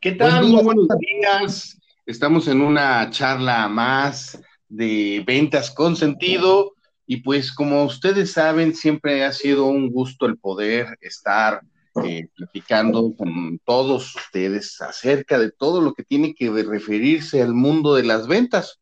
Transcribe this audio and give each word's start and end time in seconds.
¿Qué 0.00 0.12
tal? 0.12 0.48
Muy 0.48 0.62
buenos 0.62 0.88
días. 0.98 1.78
Estamos 2.06 2.48
en 2.48 2.60
una 2.60 3.08
charla 3.10 3.68
más 3.68 4.40
de 4.68 5.22
ventas 5.26 5.70
con 5.70 5.96
sentido 5.96 6.72
y 7.06 7.18
pues 7.18 7.52
como 7.52 7.84
ustedes 7.84 8.32
saben, 8.32 8.74
siempre 8.74 9.24
ha 9.24 9.32
sido 9.32 9.66
un 9.66 9.90
gusto 9.90 10.26
el 10.26 10.38
poder 10.38 10.98
estar 11.00 11.60
eh, 12.04 12.28
platicando 12.34 13.14
con 13.16 13.60
todos 13.64 14.14
ustedes 14.16 14.80
acerca 14.80 15.38
de 15.38 15.50
todo 15.50 15.80
lo 15.80 15.92
que 15.92 16.04
tiene 16.04 16.34
que 16.34 16.50
referirse 16.50 17.42
al 17.42 17.54
mundo 17.54 17.94
de 17.94 18.04
las 18.04 18.26
ventas. 18.26 18.80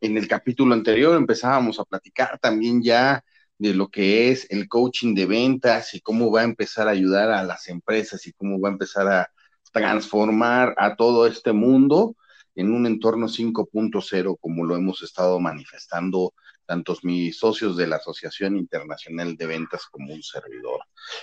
En 0.00 0.16
el 0.16 0.28
capítulo 0.28 0.74
anterior 0.74 1.16
empezábamos 1.16 1.80
a 1.80 1.84
platicar 1.84 2.38
también 2.38 2.82
ya 2.82 3.24
de 3.58 3.74
lo 3.74 3.88
que 3.88 4.30
es 4.30 4.46
el 4.50 4.68
coaching 4.68 5.14
de 5.14 5.26
ventas 5.26 5.94
y 5.94 6.00
cómo 6.00 6.30
va 6.30 6.40
a 6.40 6.44
empezar 6.44 6.88
a 6.88 6.92
ayudar 6.92 7.30
a 7.30 7.42
las 7.42 7.68
empresas 7.68 8.26
y 8.26 8.32
cómo 8.32 8.58
va 8.60 8.70
a 8.70 8.72
empezar 8.72 9.06
a 9.08 9.30
transformar 9.72 10.74
a 10.78 10.96
todo 10.96 11.26
este 11.26 11.52
mundo 11.52 12.16
en 12.54 12.72
un 12.72 12.86
entorno 12.86 13.28
5.0, 13.28 14.36
como 14.40 14.64
lo 14.64 14.76
hemos 14.76 15.02
estado 15.02 15.38
manifestando 15.40 16.34
tantos 16.66 17.04
mis 17.04 17.38
socios 17.38 17.76
de 17.76 17.86
la 17.86 17.96
Asociación 17.96 18.56
Internacional 18.56 19.36
de 19.36 19.46
Ventas 19.46 19.86
como 19.90 20.12
un 20.12 20.22
servidor. 20.22 20.80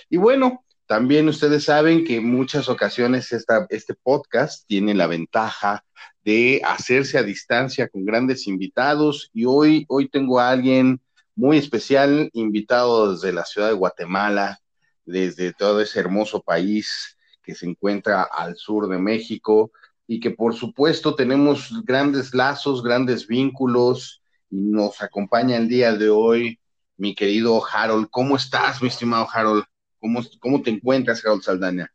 Y 0.09 0.17
bueno, 0.17 0.65
también 0.85 1.27
ustedes 1.27 1.65
saben 1.65 2.05
que 2.05 2.17
en 2.17 2.31
muchas 2.31 2.69
ocasiones 2.69 3.31
esta, 3.33 3.67
este 3.69 3.93
podcast 3.93 4.65
tiene 4.67 4.93
la 4.93 5.07
ventaja 5.07 5.83
de 6.23 6.61
hacerse 6.65 7.17
a 7.17 7.23
distancia 7.23 7.89
con 7.89 8.05
grandes 8.05 8.47
invitados 8.47 9.29
y 9.33 9.45
hoy, 9.45 9.85
hoy 9.89 10.07
tengo 10.09 10.39
a 10.39 10.49
alguien 10.49 11.01
muy 11.35 11.57
especial, 11.57 12.29
invitado 12.33 13.13
desde 13.13 13.33
la 13.33 13.45
ciudad 13.45 13.67
de 13.67 13.73
Guatemala, 13.73 14.59
desde 15.05 15.53
todo 15.53 15.81
ese 15.81 15.99
hermoso 15.99 16.41
país 16.41 17.16
que 17.47 17.55
se 17.55 17.65
encuentra 17.65 18.23
al 18.23 18.57
sur 18.57 18.89
de 18.89 18.97
México 18.97 19.71
y 20.05 20.19
que 20.19 20.31
por 20.31 20.53
supuesto 20.53 21.15
tenemos 21.15 21.81
grandes 21.85 22.33
lazos, 22.33 22.83
grandes 22.83 23.25
vínculos 23.25 24.21
y 24.49 24.59
nos 24.59 25.01
acompaña 25.01 25.55
el 25.55 25.69
día 25.69 25.93
de 25.93 26.09
hoy 26.09 26.59
mi 26.97 27.15
querido 27.15 27.63
Harold. 27.65 28.09
¿Cómo 28.11 28.35
estás, 28.35 28.81
mi 28.81 28.89
estimado 28.89 29.29
Harold? 29.31 29.63
¿Cómo, 29.97 30.19
cómo 30.41 30.61
te 30.61 30.71
encuentras, 30.71 31.23
Harold 31.23 31.43
Saldaña? 31.43 31.89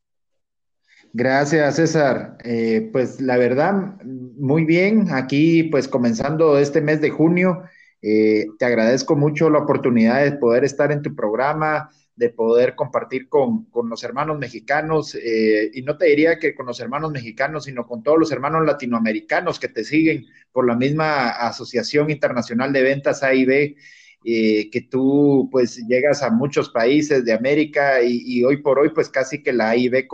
Gracias, 1.13 1.77
César. 1.77 2.39
Eh, 2.45 2.89
pues 2.91 3.21
la 3.21 3.37
verdad, 3.37 3.75
muy 4.05 4.65
bien. 4.65 5.13
Aquí, 5.13 5.65
pues 5.65 5.87
comenzando 5.87 6.57
este 6.57 6.81
mes 6.81 7.03
de 7.03 7.11
junio, 7.11 7.63
eh, 8.01 8.47
te 8.59 8.65
agradezco 8.65 9.17
mucho 9.17 9.51
la 9.51 9.59
oportunidad 9.59 10.25
de 10.25 10.33
poder 10.33 10.65
estar 10.65 10.93
en 10.93 11.03
tu 11.03 11.15
programa, 11.15 11.91
de 12.15 12.29
poder 12.29 12.75
compartir 12.75 13.29
con, 13.29 13.69
los 13.89 14.05
hermanos 14.05 14.39
mexicanos, 14.39 15.15
eh, 15.15 15.71
y 15.73 15.83
no 15.83 15.97
te 15.97 16.07
diría 16.07 16.39
que 16.39 16.55
con 16.55 16.67
los 16.67 16.81
hermanos 16.81 17.11
mexicanos, 17.11 17.65
sino 17.65 17.87
con 17.87 18.03
todos 18.03 18.19
los 18.19 18.33
hermanos 18.33 18.67
latinoamericanos 18.67 19.59
que 19.59 19.69
te 19.69 19.85
siguen 19.85 20.27
por 20.53 20.67
la 20.67 20.77
misma 20.77 21.31
Asociación 21.31 22.11
Internacional 22.11 22.73
de 22.73 22.83
Ventas 22.83 23.23
AIB, 23.23 23.77
eh, 24.25 24.71
que 24.71 24.83
tú 24.83 25.49
pues 25.51 25.85
llegas 25.89 26.23
a 26.23 26.31
muchos 26.31 26.71
países 26.71 27.25
de 27.25 27.33
América 27.33 28.03
y, 28.03 28.45
hoy 28.45 28.59
por 28.59 28.79
hoy 28.79 28.91
pues 28.91 29.09
casi 29.09 29.43
que 29.43 29.53
la 29.53 29.71
AIB 29.71 30.07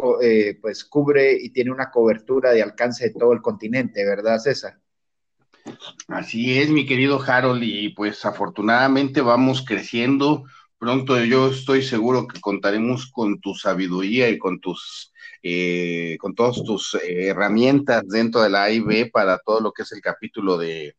pues 0.62 0.84
cubre 0.84 1.32
y 1.32 1.50
tiene 1.50 1.72
una 1.72 1.90
cobertura 1.90 2.52
de 2.52 2.62
alcance 2.62 3.08
de 3.08 3.14
todo 3.14 3.32
el 3.32 3.42
continente, 3.42 4.04
¿verdad 4.04 4.38
César? 4.38 4.78
Así 6.06 6.58
es, 6.58 6.70
mi 6.70 6.86
querido 6.86 7.20
Harold, 7.22 7.62
y 7.62 7.90
pues 7.90 8.24
afortunadamente 8.24 9.20
vamos 9.20 9.64
creciendo. 9.66 10.44
Pronto 10.78 11.22
yo 11.24 11.48
estoy 11.48 11.82
seguro 11.82 12.28
que 12.28 12.40
contaremos 12.40 13.10
con 13.10 13.40
tu 13.40 13.54
sabiduría 13.54 14.28
y 14.28 14.38
con 14.38 14.60
tus 14.60 15.12
eh, 15.42 16.16
con 16.20 16.34
todas 16.34 16.62
tus 16.64 16.94
eh, 16.94 17.28
herramientas 17.28 18.02
dentro 18.08 18.42
de 18.42 18.50
la 18.50 18.64
AIB 18.64 19.10
para 19.12 19.38
todo 19.38 19.60
lo 19.60 19.72
que 19.72 19.82
es 19.82 19.92
el 19.92 20.00
capítulo 20.00 20.56
de, 20.56 20.96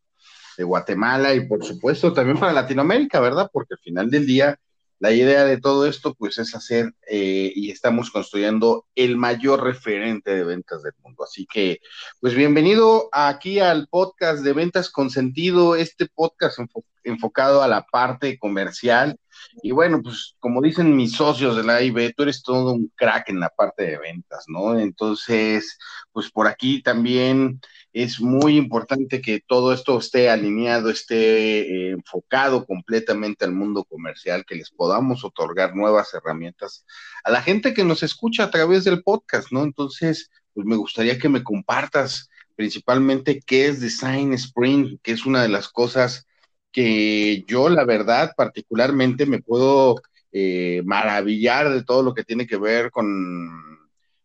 de 0.57 0.63
Guatemala 0.63 1.33
y 1.33 1.47
por 1.47 1.63
supuesto 1.63 2.13
también 2.13 2.37
para 2.39 2.53
Latinoamérica, 2.53 3.19
¿verdad? 3.19 3.49
Porque 3.51 3.73
al 3.73 3.79
final 3.79 4.09
del 4.09 4.25
día 4.25 4.59
la 4.99 5.11
idea 5.11 5.45
de 5.45 5.59
todo 5.59 5.87
esto, 5.87 6.13
pues, 6.13 6.37
es 6.37 6.53
hacer 6.53 6.93
eh, 7.09 7.51
y 7.55 7.71
estamos 7.71 8.11
construyendo 8.11 8.85
el 8.95 9.15
mayor 9.15 9.63
referente 9.63 10.35
de 10.35 10.43
ventas 10.43 10.83
del 10.83 10.93
mundo. 11.01 11.23
Así 11.23 11.47
que, 11.51 11.79
pues, 12.19 12.35
bienvenido 12.35 13.09
aquí 13.13 13.59
al 13.59 13.87
podcast 13.87 14.43
de 14.43 14.53
ventas 14.53 14.89
con 14.89 15.09
sentido, 15.09 15.75
este 15.75 16.07
podcast 16.13 16.59
enfocado 17.03 17.63
a 17.63 17.67
la 17.67 17.85
parte 17.85 18.37
comercial. 18.37 19.17
Y 19.63 19.71
bueno, 19.71 20.01
pues, 20.03 20.35
como 20.39 20.61
dicen 20.61 20.95
mis 20.95 21.13
socios 21.13 21.55
de 21.55 21.63
la 21.63 21.81
IB, 21.81 22.13
tú 22.15 22.23
eres 22.23 22.43
todo 22.43 22.73
un 22.73 22.91
crack 22.95 23.29
en 23.29 23.39
la 23.39 23.49
parte 23.49 23.83
de 23.83 23.97
ventas, 23.97 24.45
¿no? 24.47 24.77
Entonces, 24.77 25.77
pues, 26.11 26.29
por 26.29 26.47
aquí 26.47 26.81
también 26.83 27.61
es 28.03 28.21
muy 28.21 28.57
importante 28.57 29.21
que 29.21 29.41
todo 29.45 29.73
esto 29.73 29.97
esté 29.97 30.29
alineado, 30.29 30.89
esté 30.89 31.61
eh, 31.61 31.91
enfocado 31.91 32.65
completamente 32.65 33.45
al 33.45 33.51
mundo 33.51 33.83
comercial, 33.83 34.45
que 34.45 34.55
les 34.55 34.71
podamos 34.71 35.23
otorgar 35.25 35.75
nuevas 35.75 36.13
herramientas 36.13 36.85
a 37.23 37.31
la 37.31 37.41
gente 37.41 37.73
que 37.73 37.83
nos 37.83 38.03
escucha 38.03 38.45
a 38.45 38.51
través 38.51 38.83
del 38.83 39.03
podcast, 39.03 39.51
¿no? 39.51 39.63
Entonces, 39.63 40.31
pues 40.53 40.65
me 40.65 40.75
gustaría 40.75 41.19
que 41.19 41.29
me 41.29 41.43
compartas 41.43 42.29
principalmente 42.55 43.41
qué 43.45 43.67
es 43.67 43.79
Design 43.79 44.33
Sprint, 44.33 45.01
que 45.01 45.11
es 45.11 45.25
una 45.25 45.41
de 45.41 45.49
las 45.49 45.69
cosas 45.69 46.27
que 46.71 47.43
yo, 47.47 47.69
la 47.69 47.85
verdad, 47.85 48.33
particularmente 48.37 49.25
me 49.25 49.41
puedo 49.41 50.01
eh, 50.31 50.83
maravillar 50.85 51.69
de 51.69 51.83
todo 51.83 52.03
lo 52.03 52.13
que 52.13 52.23
tiene 52.23 52.45
que 52.45 52.57
ver 52.57 52.91
con 52.91 53.78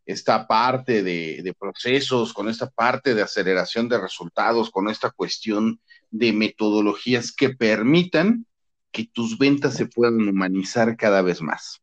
esta 0.07 0.47
parte 0.47 1.03
de, 1.03 1.55
procesos, 1.59 2.33
con 2.33 2.49
esta 2.49 2.69
parte 2.69 3.15
de 3.15 3.23
aceleración 3.23 3.89
de 3.89 4.01
resultados, 4.01 4.71
con 4.71 4.89
esta 4.89 5.11
cuestión 5.11 5.81
de 6.11 6.33
metodologías 6.33 7.33
que 7.33 7.51
permitan 7.51 8.47
que 8.93 9.09
tus 9.13 9.39
ventas 9.39 9.75
se 9.75 9.87
puedan 9.87 10.29
humanizar 10.29 10.97
cada 10.97 11.23
vez 11.23 11.41
más. 11.41 11.81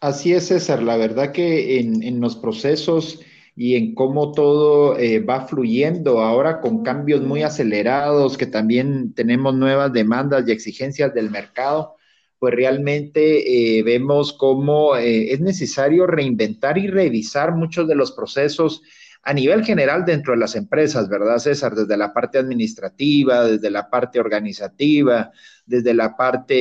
Así 0.00 0.32
es, 0.32 0.48
César. 0.48 0.82
La 0.82 0.96
verdad 0.96 1.32
que 1.32 1.78
en, 1.78 2.20
los 2.20 2.36
procesos 2.36 3.20
y 3.54 3.76
en 3.76 3.94
cómo 3.94 4.32
todo 4.32 4.98
eh, 4.98 5.20
va 5.20 5.46
fluyendo 5.46 6.20
ahora 6.20 6.60
con 6.60 6.82
cambios 6.82 7.22
muy 7.22 7.42
acelerados, 7.42 8.36
que 8.36 8.46
también 8.46 9.14
tenemos 9.14 9.54
nuevas 9.54 9.92
demandas 9.92 10.44
y 10.46 10.52
exigencias 10.52 11.14
del 11.14 11.30
mercado, 11.30 11.96
pues 12.38 12.54
realmente 12.54 13.78
eh, 13.78 13.82
vemos 13.82 14.32
cómo 14.34 14.96
eh, 14.96 15.32
es 15.32 15.40
necesario 15.40 16.06
reinventar 16.06 16.78
y 16.78 16.88
revisar 16.88 17.54
muchos 17.54 17.88
de 17.88 17.94
los 17.94 18.12
procesos 18.12 18.82
a 19.22 19.32
nivel 19.32 19.64
general 19.64 20.04
dentro 20.04 20.34
de 20.34 20.38
las 20.38 20.54
empresas, 20.54 21.08
¿verdad, 21.08 21.38
César? 21.38 21.74
Desde 21.74 21.96
la 21.96 22.12
parte 22.12 22.38
administrativa, 22.38 23.44
desde 23.44 23.70
la 23.70 23.90
parte 23.90 24.20
organizativa, 24.20 25.32
desde 25.64 25.94
la 25.94 26.16
parte 26.16 26.54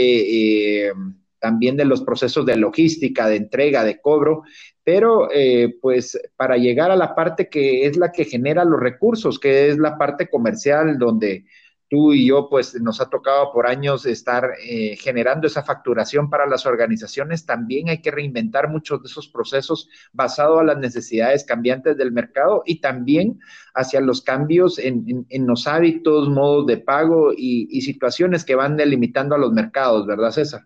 eh, 0.87 0.91
también 1.39 1.77
de 1.77 1.85
los 1.85 2.01
procesos 2.01 2.45
de 2.45 2.55
logística, 2.55 3.27
de 3.27 3.35
entrega, 3.35 3.83
de 3.83 4.01
cobro, 4.01 4.43
pero 4.83 5.29
pues 5.81 6.19
para 6.35 6.57
llegar 6.57 6.89
a 6.89 6.95
la 6.95 7.13
parte 7.13 7.49
que 7.49 7.85
es 7.85 7.97
la 7.97 8.11
que 8.11 8.25
genera 8.25 8.65
los 8.65 8.79
recursos, 8.79 9.39
que 9.39 9.69
es 9.69 9.77
la 9.77 9.97
parte 9.97 10.27
comercial, 10.27 10.97
donde 10.97 11.45
y 12.13 12.27
yo, 12.27 12.47
pues 12.49 12.79
nos 12.81 13.01
ha 13.01 13.09
tocado 13.09 13.51
por 13.51 13.67
años 13.67 14.05
estar 14.05 14.51
eh, 14.61 14.95
generando 14.97 15.47
esa 15.47 15.63
facturación 15.63 16.29
para 16.29 16.45
las 16.45 16.65
organizaciones, 16.65 17.45
también 17.45 17.89
hay 17.89 18.01
que 18.01 18.11
reinventar 18.11 18.69
muchos 18.69 19.01
de 19.01 19.07
esos 19.07 19.27
procesos 19.27 19.89
basados 20.11 20.59
a 20.59 20.63
las 20.63 20.77
necesidades 20.77 21.43
cambiantes 21.43 21.97
del 21.97 22.11
mercado 22.11 22.63
y 22.65 22.81
también 22.81 23.39
hacia 23.73 24.01
los 24.01 24.21
cambios 24.21 24.79
en, 24.79 25.25
los 25.45 25.67
hábitos, 25.67 26.29
modos 26.29 26.65
de 26.67 26.77
pago 26.77 27.31
y, 27.35 27.81
situaciones 27.81 28.43
que 28.43 28.55
van 28.55 28.77
delimitando 28.77 29.35
a 29.35 29.37
los 29.37 29.51
mercados, 29.51 30.07
¿verdad, 30.07 30.31
César? 30.31 30.65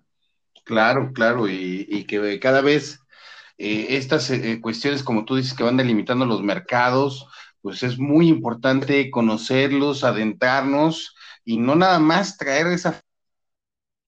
Claro, 0.64 1.12
claro, 1.14 1.48
y, 1.50 2.06
que 2.06 2.40
cada 2.40 2.62
vez 2.62 3.00
eh, 3.58 3.88
estas 3.90 4.30
eh, 4.30 4.60
cuestiones, 4.62 5.04
como 5.04 5.26
tú 5.26 5.36
dices, 5.36 5.54
que 5.54 5.64
van 5.64 5.78
delimitando 5.78 6.26
los 6.26 6.44
mercados, 6.44 7.28
pues 7.62 7.84
es 7.84 7.98
muy 7.98 8.28
importante 8.28 9.10
conocerlos, 9.12 10.04
adentrarnos 10.04 11.16
y 11.50 11.58
no 11.58 11.76
nada 11.76 11.98
más 11.98 12.38
traer 12.38 12.68
esa... 12.68 13.02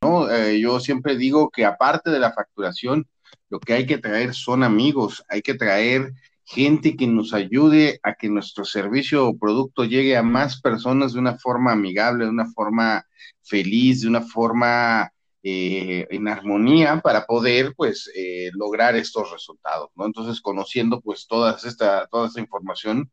¿no? 0.03 0.29
Eh, 0.29 0.59
yo 0.59 0.79
siempre 0.79 1.17
digo 1.17 1.49
que 1.49 1.65
aparte 1.65 2.11
de 2.11 2.19
la 2.19 2.33
facturación, 2.33 3.07
lo 3.49 3.59
que 3.59 3.73
hay 3.73 3.87
que 3.87 3.97
traer 3.97 4.35
son 4.35 4.61
amigos, 4.63 5.23
hay 5.27 5.41
que 5.41 5.55
traer 5.55 6.13
gente 6.43 6.95
que 6.95 7.07
nos 7.07 7.33
ayude 7.33 7.99
a 8.03 8.13
que 8.13 8.29
nuestro 8.29 8.63
servicio 8.63 9.27
o 9.27 9.39
producto 9.39 9.85
llegue 9.85 10.15
a 10.15 10.21
más 10.21 10.61
personas 10.61 11.13
de 11.13 11.19
una 11.19 11.39
forma 11.39 11.71
amigable, 11.71 12.25
de 12.25 12.29
una 12.29 12.45
forma 12.45 13.07
feliz, 13.41 14.01
de 14.01 14.09
una 14.09 14.21
forma 14.21 15.11
eh, 15.41 16.05
en 16.11 16.27
armonía 16.27 17.01
para 17.01 17.25
poder 17.25 17.73
pues 17.75 18.07
eh, 18.13 18.51
lograr 18.53 18.95
estos 18.95 19.31
resultados, 19.31 19.89
¿no? 19.95 20.05
Entonces 20.05 20.41
conociendo 20.41 21.01
pues 21.01 21.25
toda 21.25 21.57
esta, 21.65 22.05
toda 22.05 22.27
esta 22.27 22.39
información, 22.39 23.09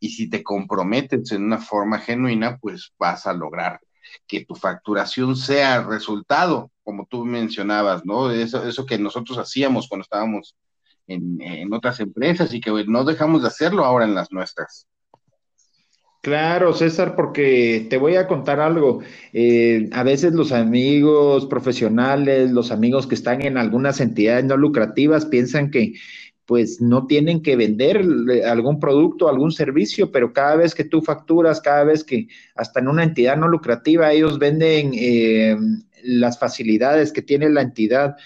y 0.00 0.08
si 0.08 0.28
te 0.28 0.42
comprometes 0.42 1.30
en 1.32 1.44
una 1.44 1.58
forma 1.58 1.98
genuina, 1.98 2.58
pues 2.58 2.92
vas 2.98 3.26
a 3.26 3.34
lograr 3.34 3.80
que 4.26 4.44
tu 4.44 4.54
facturación 4.54 5.36
sea 5.36 5.82
resultado, 5.82 6.70
como 6.82 7.06
tú 7.06 7.24
mencionabas, 7.24 8.04
¿no? 8.04 8.30
Eso, 8.30 8.66
eso 8.66 8.86
que 8.86 8.98
nosotros 8.98 9.38
hacíamos 9.38 9.88
cuando 9.88 10.02
estábamos 10.02 10.56
en, 11.06 11.72
otras 11.72 12.00
empresas 12.00 12.52
y 12.54 12.60
que 12.60 12.70
no 12.86 13.04
dejamos 13.04 13.42
de 13.42 13.48
hacerlo 13.48 13.84
ahora 13.84 14.04
en 14.04 14.14
las 14.14 14.32
nuestras. 14.32 14.86
Claro, 16.22 16.74
César, 16.74 17.16
porque 17.16 17.86
te 17.88 17.96
voy 17.96 18.16
a 18.16 18.26
contar 18.26 18.60
algo. 18.60 19.00
Eh, 19.32 19.88
a 19.92 20.02
veces 20.02 20.34
los 20.34 20.52
amigos 20.52 21.46
profesionales, 21.46 22.50
los 22.50 22.70
amigos 22.70 23.06
que 23.06 23.14
están 23.14 23.42
en 23.42 23.56
algunas 23.56 24.00
entidades 24.00 24.44
no 24.44 24.58
lucrativas 24.58 25.24
piensan 25.24 25.70
que 25.70 25.94
pues 26.50 26.80
no 26.80 27.06
tienen 27.06 27.42
que 27.42 27.54
vender 27.54 28.04
algún 28.44 28.80
producto, 28.80 29.28
algún 29.28 29.52
servicio, 29.52 30.10
pero 30.10 30.32
cada 30.32 30.56
vez 30.56 30.74
que 30.74 30.82
tú 30.82 31.00
facturas, 31.00 31.60
cada 31.60 31.84
vez 31.84 32.02
que 32.02 32.26
hasta 32.56 32.80
en 32.80 32.88
una 32.88 33.04
entidad 33.04 33.36
no 33.36 33.46
lucrativa 33.46 34.10
ellos 34.10 34.40
venden 34.40 34.90
eh, 34.96 35.56
las 36.02 36.40
facilidades 36.40 37.12
que 37.12 37.22
tiene 37.22 37.48
la 37.50 37.62
entidad 37.62 38.16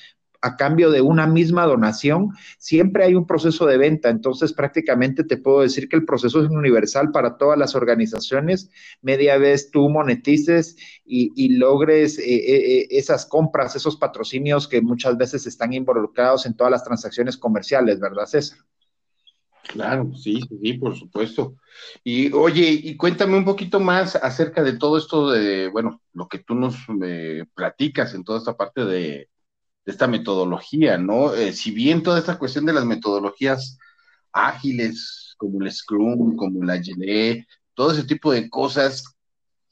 a 0.44 0.56
cambio 0.56 0.90
de 0.90 1.00
una 1.00 1.26
misma 1.26 1.64
donación, 1.64 2.32
siempre 2.58 3.04
hay 3.04 3.14
un 3.14 3.26
proceso 3.26 3.64
de 3.64 3.78
venta. 3.78 4.10
Entonces, 4.10 4.52
prácticamente 4.52 5.24
te 5.24 5.38
puedo 5.38 5.62
decir 5.62 5.88
que 5.88 5.96
el 5.96 6.04
proceso 6.04 6.44
es 6.44 6.50
universal 6.50 7.10
para 7.12 7.38
todas 7.38 7.58
las 7.58 7.74
organizaciones. 7.74 8.70
Media 9.00 9.38
vez 9.38 9.70
tú 9.70 9.88
monetices 9.88 10.76
y, 11.06 11.56
logres 11.56 12.18
eh, 12.18 12.24
eh, 12.26 12.78
eh, 12.80 12.86
esas 12.90 13.24
compras, 13.24 13.74
esos 13.74 13.96
patrocinios 13.96 14.68
que 14.68 14.82
muchas 14.82 15.16
veces 15.16 15.46
están 15.46 15.72
involucrados 15.72 16.44
en 16.44 16.54
todas 16.54 16.70
las 16.70 16.84
transacciones 16.84 17.38
comerciales, 17.38 17.98
¿verdad, 17.98 18.26
César? 18.26 18.58
Claro, 19.62 20.14
sí, 20.14 20.40
sí, 20.60 20.74
por 20.74 20.94
supuesto. 20.94 21.56
Y 22.04 22.30
oye, 22.34 22.68
y 22.68 22.96
cuéntame 22.96 23.38
un 23.38 23.46
poquito 23.46 23.80
más 23.80 24.14
acerca 24.14 24.62
de 24.62 24.74
todo 24.74 24.98
esto 24.98 25.30
de, 25.30 25.68
bueno, 25.68 26.02
lo 26.12 26.28
que 26.28 26.40
tú 26.40 26.54
nos 26.54 26.76
platicas 27.54 28.12
en 28.12 28.24
toda 28.24 28.40
esta 28.40 28.58
parte 28.58 28.84
de, 28.84 29.30
de 29.84 29.92
esta 29.92 30.06
metodología, 30.06 30.98
¿no? 30.98 31.34
Eh, 31.34 31.52
si 31.52 31.70
bien 31.70 32.02
toda 32.02 32.18
esta 32.18 32.38
cuestión 32.38 32.66
de 32.66 32.72
las 32.72 32.84
metodologías 32.84 33.78
ágiles, 34.32 35.34
como 35.36 35.62
el 35.62 35.72
Scrum, 35.72 36.36
como 36.36 36.64
la 36.64 36.76
GLE, 36.78 37.46
todo 37.74 37.92
ese 37.92 38.04
tipo 38.04 38.32
de 38.32 38.48
cosas, 38.48 39.04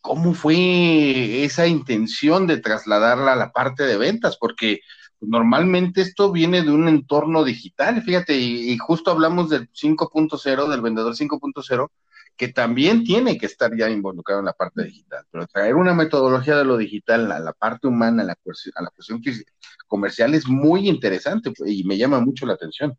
¿cómo 0.00 0.34
fue 0.34 1.44
esa 1.44 1.66
intención 1.66 2.46
de 2.46 2.58
trasladarla 2.58 3.32
a 3.32 3.36
la 3.36 3.52
parte 3.52 3.84
de 3.84 3.96
ventas? 3.96 4.36
Porque 4.38 4.80
normalmente 5.20 6.02
esto 6.02 6.32
viene 6.32 6.62
de 6.62 6.70
un 6.72 6.88
entorno 6.88 7.44
digital, 7.44 8.02
fíjate, 8.02 8.36
y 8.36 8.76
justo 8.78 9.10
hablamos 9.10 9.50
del 9.50 9.70
5.0, 9.72 10.68
del 10.68 10.80
vendedor 10.80 11.14
5.0, 11.14 11.88
que 12.36 12.48
también 12.48 13.04
tiene 13.04 13.38
que 13.38 13.46
estar 13.46 13.76
ya 13.76 13.88
involucrado 13.90 14.40
en 14.40 14.46
la 14.46 14.52
parte 14.52 14.84
digital, 14.84 15.24
pero 15.30 15.46
traer 15.46 15.74
una 15.74 15.94
metodología 15.94 16.56
de 16.56 16.64
lo 16.64 16.76
digital 16.76 17.30
a 17.30 17.38
la 17.38 17.52
parte 17.52 17.86
humana, 17.86 18.22
a 18.22 18.26
la, 18.26 18.32
a 18.32 18.90
cuestión 18.90 19.22
comercial 19.86 20.34
es 20.34 20.48
muy 20.48 20.88
interesante 20.88 21.52
y 21.66 21.84
me 21.84 21.98
llama 21.98 22.20
mucho 22.20 22.46
la 22.46 22.54
atención. 22.54 22.96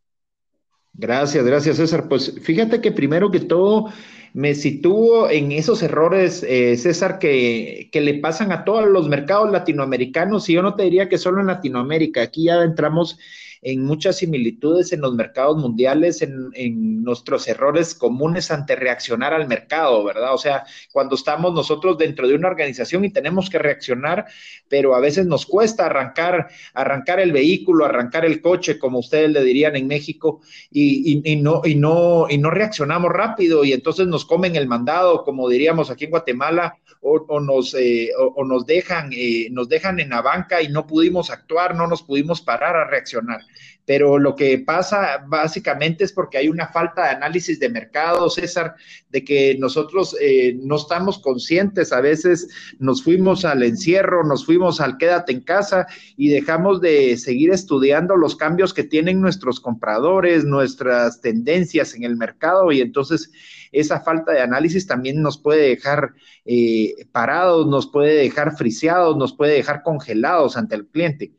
Gracias, 0.93 1.43
gracias 1.43 1.77
César. 1.77 2.07
Pues 2.07 2.35
fíjate 2.41 2.79
que 2.79 2.91
primero 2.91 3.31
que 3.31 3.39
todo 3.39 3.89
me 4.33 4.55
sitúo 4.55 5.29
en 5.29 5.51
esos 5.51 5.81
errores, 5.83 6.43
eh, 6.47 6.77
César, 6.77 7.19
que, 7.19 7.89
le 7.91 8.13
pasan 8.15 8.51
a 8.51 8.63
todos 8.63 8.87
los 8.87 9.07
mercados 9.07 9.51
latinoamericanos 9.51 10.49
y 10.49 10.53
yo 10.53 10.61
no 10.61 10.75
te 10.75 10.83
diría 10.83 11.09
que 11.09 11.17
solo 11.17 11.41
en 11.41 11.47
Latinoamérica, 11.47 12.21
aquí 12.21 12.45
ya 12.45 12.63
entramos 12.63 13.17
en 13.63 13.83
muchas 13.83 14.17
similitudes 14.17 14.91
en 14.91 15.01
los 15.01 15.13
mercados 15.15 15.57
mundiales, 15.57 16.21
en, 16.21 17.03
nuestros 17.03 17.47
errores 17.49 17.95
comunes 17.95 18.49
ante 18.49 18.75
reaccionar 18.75 19.33
al 19.33 19.47
mercado, 19.47 20.03
¿verdad? 20.05 20.33
O 20.33 20.37
sea, 20.37 20.63
cuando 20.91 21.15
estamos 21.15 21.53
nosotros 21.53 21.97
dentro 21.97 22.27
de 22.27 22.35
una 22.35 22.47
organización 22.47 23.03
y 23.03 23.09
tenemos 23.09 23.49
que 23.49 23.59
reaccionar, 23.59 24.25
pero 24.69 24.95
a 24.95 25.01
veces 25.01 25.25
nos 25.25 25.45
cuesta 25.45 25.85
arrancar, 25.85 26.47
arrancar 26.73 27.19
el 27.19 27.33
vehículo, 27.33 27.83
arrancar 27.83 28.23
el 28.23 28.41
coche, 28.41 28.79
como 28.79 28.99
ustedes 28.99 29.31
le 29.31 29.43
dirían 29.43 29.75
en 29.75 29.87
México, 29.87 30.41
y, 30.71 31.21
no, 31.41 31.61
y, 31.65 31.75
no, 31.75 32.27
y 32.29 32.37
no 32.37 32.49
reaccionamos 32.51 33.11
rápido 33.11 33.65
y 33.65 33.73
entonces 33.73 34.07
nos 34.07 34.25
comen 34.25 34.55
el 34.55 34.67
mandado, 34.67 35.23
como 35.23 35.49
diríamos 35.49 35.89
aquí 35.89 36.05
en 36.05 36.11
Guatemala, 36.11 36.77
o, 37.01 37.39
nos, 37.41 37.73
eh, 37.73 38.11
o, 38.17 38.45
nos, 38.45 38.65
dejan, 38.65 39.09
eh, 39.11 39.49
nos 39.51 39.67
dejan 39.67 39.99
en 39.99 40.09
la 40.09 40.21
banca 40.21 40.61
y 40.61 40.69
no 40.69 40.87
pudimos 40.87 41.31
actuar, 41.31 41.75
no 41.75 41.85
nos 41.85 42.01
pudimos 42.01 42.41
parar 42.41 42.77
a 42.77 42.85
reaccionar 42.85 43.41
pero 43.85 44.17
lo 44.17 44.35
que 44.35 44.59
pasa 44.59 45.23
básicamente 45.27 46.03
es 46.03 46.13
porque 46.13 46.37
hay 46.37 46.47
una 46.47 46.67
falta 46.67 47.03
de 47.03 47.09
análisis 47.09 47.59
de 47.59 47.69
mercado, 47.69 48.29
César, 48.29 48.75
de 49.09 49.23
que 49.23 49.57
nosotros 49.59 50.15
eh, 50.21 50.57
no 50.61 50.77
estamos 50.77 51.19
conscientes, 51.19 51.91
a 51.91 52.01
veces 52.01 52.47
nos 52.79 53.03
fuimos 53.03 53.45
al 53.45 53.63
encierro, 53.63 54.23
nos 54.23 54.45
fuimos 54.45 54.79
al 54.79 54.97
quédate 54.97 55.33
en 55.33 55.41
casa 55.41 55.87
y 56.15 56.29
dejamos 56.29 56.81
de 56.81 57.17
seguir 57.17 57.51
estudiando 57.51 58.15
los 58.15 58.35
cambios 58.35 58.73
que 58.73 58.83
tienen 58.83 59.21
nuestros 59.21 59.59
compradores, 59.59 60.45
nuestras 60.45 61.21
tendencias 61.21 61.93
en 61.95 62.03
el 62.03 62.15
mercado 62.15 62.71
y 62.71 62.81
entonces 62.81 63.31
esa 63.73 63.99
falta 64.01 64.31
de 64.31 64.41
análisis 64.41 64.87
también 64.87 65.21
nos 65.21 65.37
puede 65.37 65.67
dejar 65.69 66.13
eh, 66.45 66.93
parados, 67.11 67.67
nos 67.67 67.87
puede 67.87 68.15
dejar 68.15 68.55
friseados, 68.55 69.17
nos 69.17 69.33
puede 69.33 69.53
dejar 69.53 69.83
congelados 69.83 70.55
ante 70.55 70.75
el 70.75 70.87
cliente. 70.87 71.33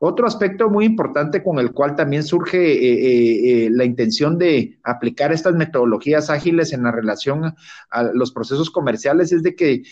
Otro 0.00 0.26
aspecto 0.26 0.70
muy 0.70 0.84
importante 0.84 1.42
con 1.42 1.58
el 1.58 1.72
cual 1.72 1.96
también 1.96 2.22
surge 2.22 2.58
eh, 2.58 2.92
eh, 2.92 3.66
eh, 3.66 3.70
la 3.70 3.84
intención 3.84 4.38
de 4.38 4.78
aplicar 4.84 5.32
estas 5.32 5.54
metodologías 5.54 6.30
ágiles 6.30 6.72
en 6.72 6.84
la 6.84 6.92
relación 6.92 7.54
a 7.90 8.02
los 8.02 8.32
procesos 8.32 8.70
comerciales 8.70 9.32
es 9.32 9.42
de 9.42 9.56
que 9.56 9.82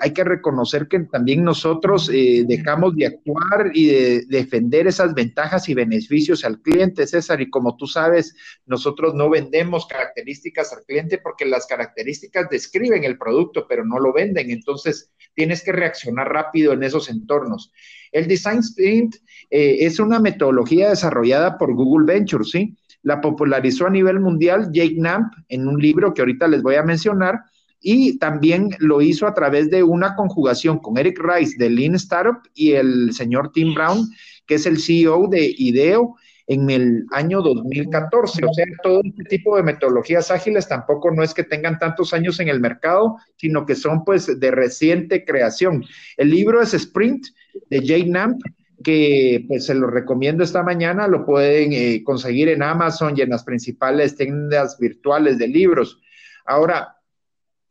hay 0.00 0.12
que 0.12 0.24
reconocer 0.24 0.86
que 0.86 1.00
también 1.00 1.44
nosotros 1.44 2.08
dejamos 2.08 2.94
de 2.94 3.06
actuar 3.06 3.70
y 3.72 3.86
de 3.86 4.24
defender 4.28 4.86
esas 4.86 5.14
ventajas 5.14 5.68
y 5.68 5.74
beneficios 5.74 6.44
al 6.44 6.60
cliente, 6.60 7.06
César. 7.06 7.40
Y 7.40 7.48
como 7.48 7.76
tú 7.76 7.86
sabes, 7.86 8.34
nosotros 8.66 9.14
no 9.14 9.30
vendemos 9.30 9.86
características 9.86 10.72
al 10.72 10.84
cliente 10.84 11.18
porque 11.18 11.46
las 11.46 11.66
características 11.66 12.48
describen 12.50 13.04
el 13.04 13.16
producto, 13.16 13.66
pero 13.68 13.84
no 13.84 13.98
lo 13.98 14.12
venden. 14.12 14.50
Entonces, 14.50 15.10
tienes 15.34 15.62
que 15.62 15.72
reaccionar 15.72 16.30
rápido 16.30 16.72
en 16.72 16.82
esos 16.82 17.08
entornos. 17.08 17.72
El 18.10 18.28
Design 18.28 18.58
Sprint 18.58 19.16
eh, 19.50 19.78
es 19.80 19.98
una 19.98 20.20
metodología 20.20 20.90
desarrollada 20.90 21.56
por 21.56 21.74
Google 21.74 22.12
Ventures, 22.12 22.50
¿sí? 22.50 22.76
La 23.02 23.20
popularizó 23.20 23.86
a 23.86 23.90
nivel 23.90 24.20
mundial 24.20 24.70
Jake 24.72 24.94
Knapp 24.94 25.32
en 25.48 25.66
un 25.66 25.80
libro 25.80 26.14
que 26.14 26.22
ahorita 26.22 26.46
les 26.46 26.62
voy 26.62 26.76
a 26.76 26.82
mencionar 26.82 27.40
y 27.82 28.18
también 28.18 28.70
lo 28.78 29.02
hizo 29.02 29.26
a 29.26 29.34
través 29.34 29.70
de 29.70 29.82
una 29.82 30.14
conjugación 30.14 30.78
con 30.78 30.96
Eric 30.96 31.18
Rice 31.20 31.56
de 31.58 31.68
Lean 31.68 31.96
Startup 31.96 32.38
y 32.54 32.72
el 32.72 33.12
señor 33.12 33.50
Tim 33.52 33.74
Brown, 33.74 34.08
que 34.46 34.54
es 34.54 34.66
el 34.66 34.80
CEO 34.80 35.26
de 35.28 35.52
IDEO 35.58 36.16
en 36.46 36.70
el 36.70 37.04
año 37.10 37.42
2014. 37.42 38.44
O 38.44 38.54
sea, 38.54 38.66
todo 38.82 39.00
este 39.04 39.24
tipo 39.24 39.56
de 39.56 39.64
metodologías 39.64 40.30
ágiles 40.30 40.68
tampoco 40.68 41.10
no 41.10 41.22
es 41.22 41.34
que 41.34 41.44
tengan 41.44 41.78
tantos 41.78 42.14
años 42.14 42.38
en 42.40 42.48
el 42.48 42.60
mercado, 42.60 43.16
sino 43.36 43.66
que 43.66 43.74
son 43.74 44.04
pues 44.04 44.38
de 44.38 44.50
reciente 44.50 45.24
creación. 45.24 45.84
El 46.16 46.30
libro 46.30 46.62
es 46.62 46.74
Sprint 46.74 47.26
de 47.68 47.84
Jay 47.84 48.08
Namp, 48.08 48.40
que 48.84 49.44
pues 49.48 49.66
se 49.66 49.74
lo 49.74 49.88
recomiendo 49.88 50.44
esta 50.44 50.62
mañana, 50.62 51.08
lo 51.08 51.24
pueden 51.24 51.72
eh, 51.72 52.02
conseguir 52.04 52.48
en 52.48 52.62
Amazon 52.62 53.14
y 53.16 53.22
en 53.22 53.30
las 53.30 53.44
principales 53.44 54.16
tiendas 54.16 54.78
virtuales 54.78 55.38
de 55.38 55.48
libros. 55.48 56.00
Ahora, 56.44 56.96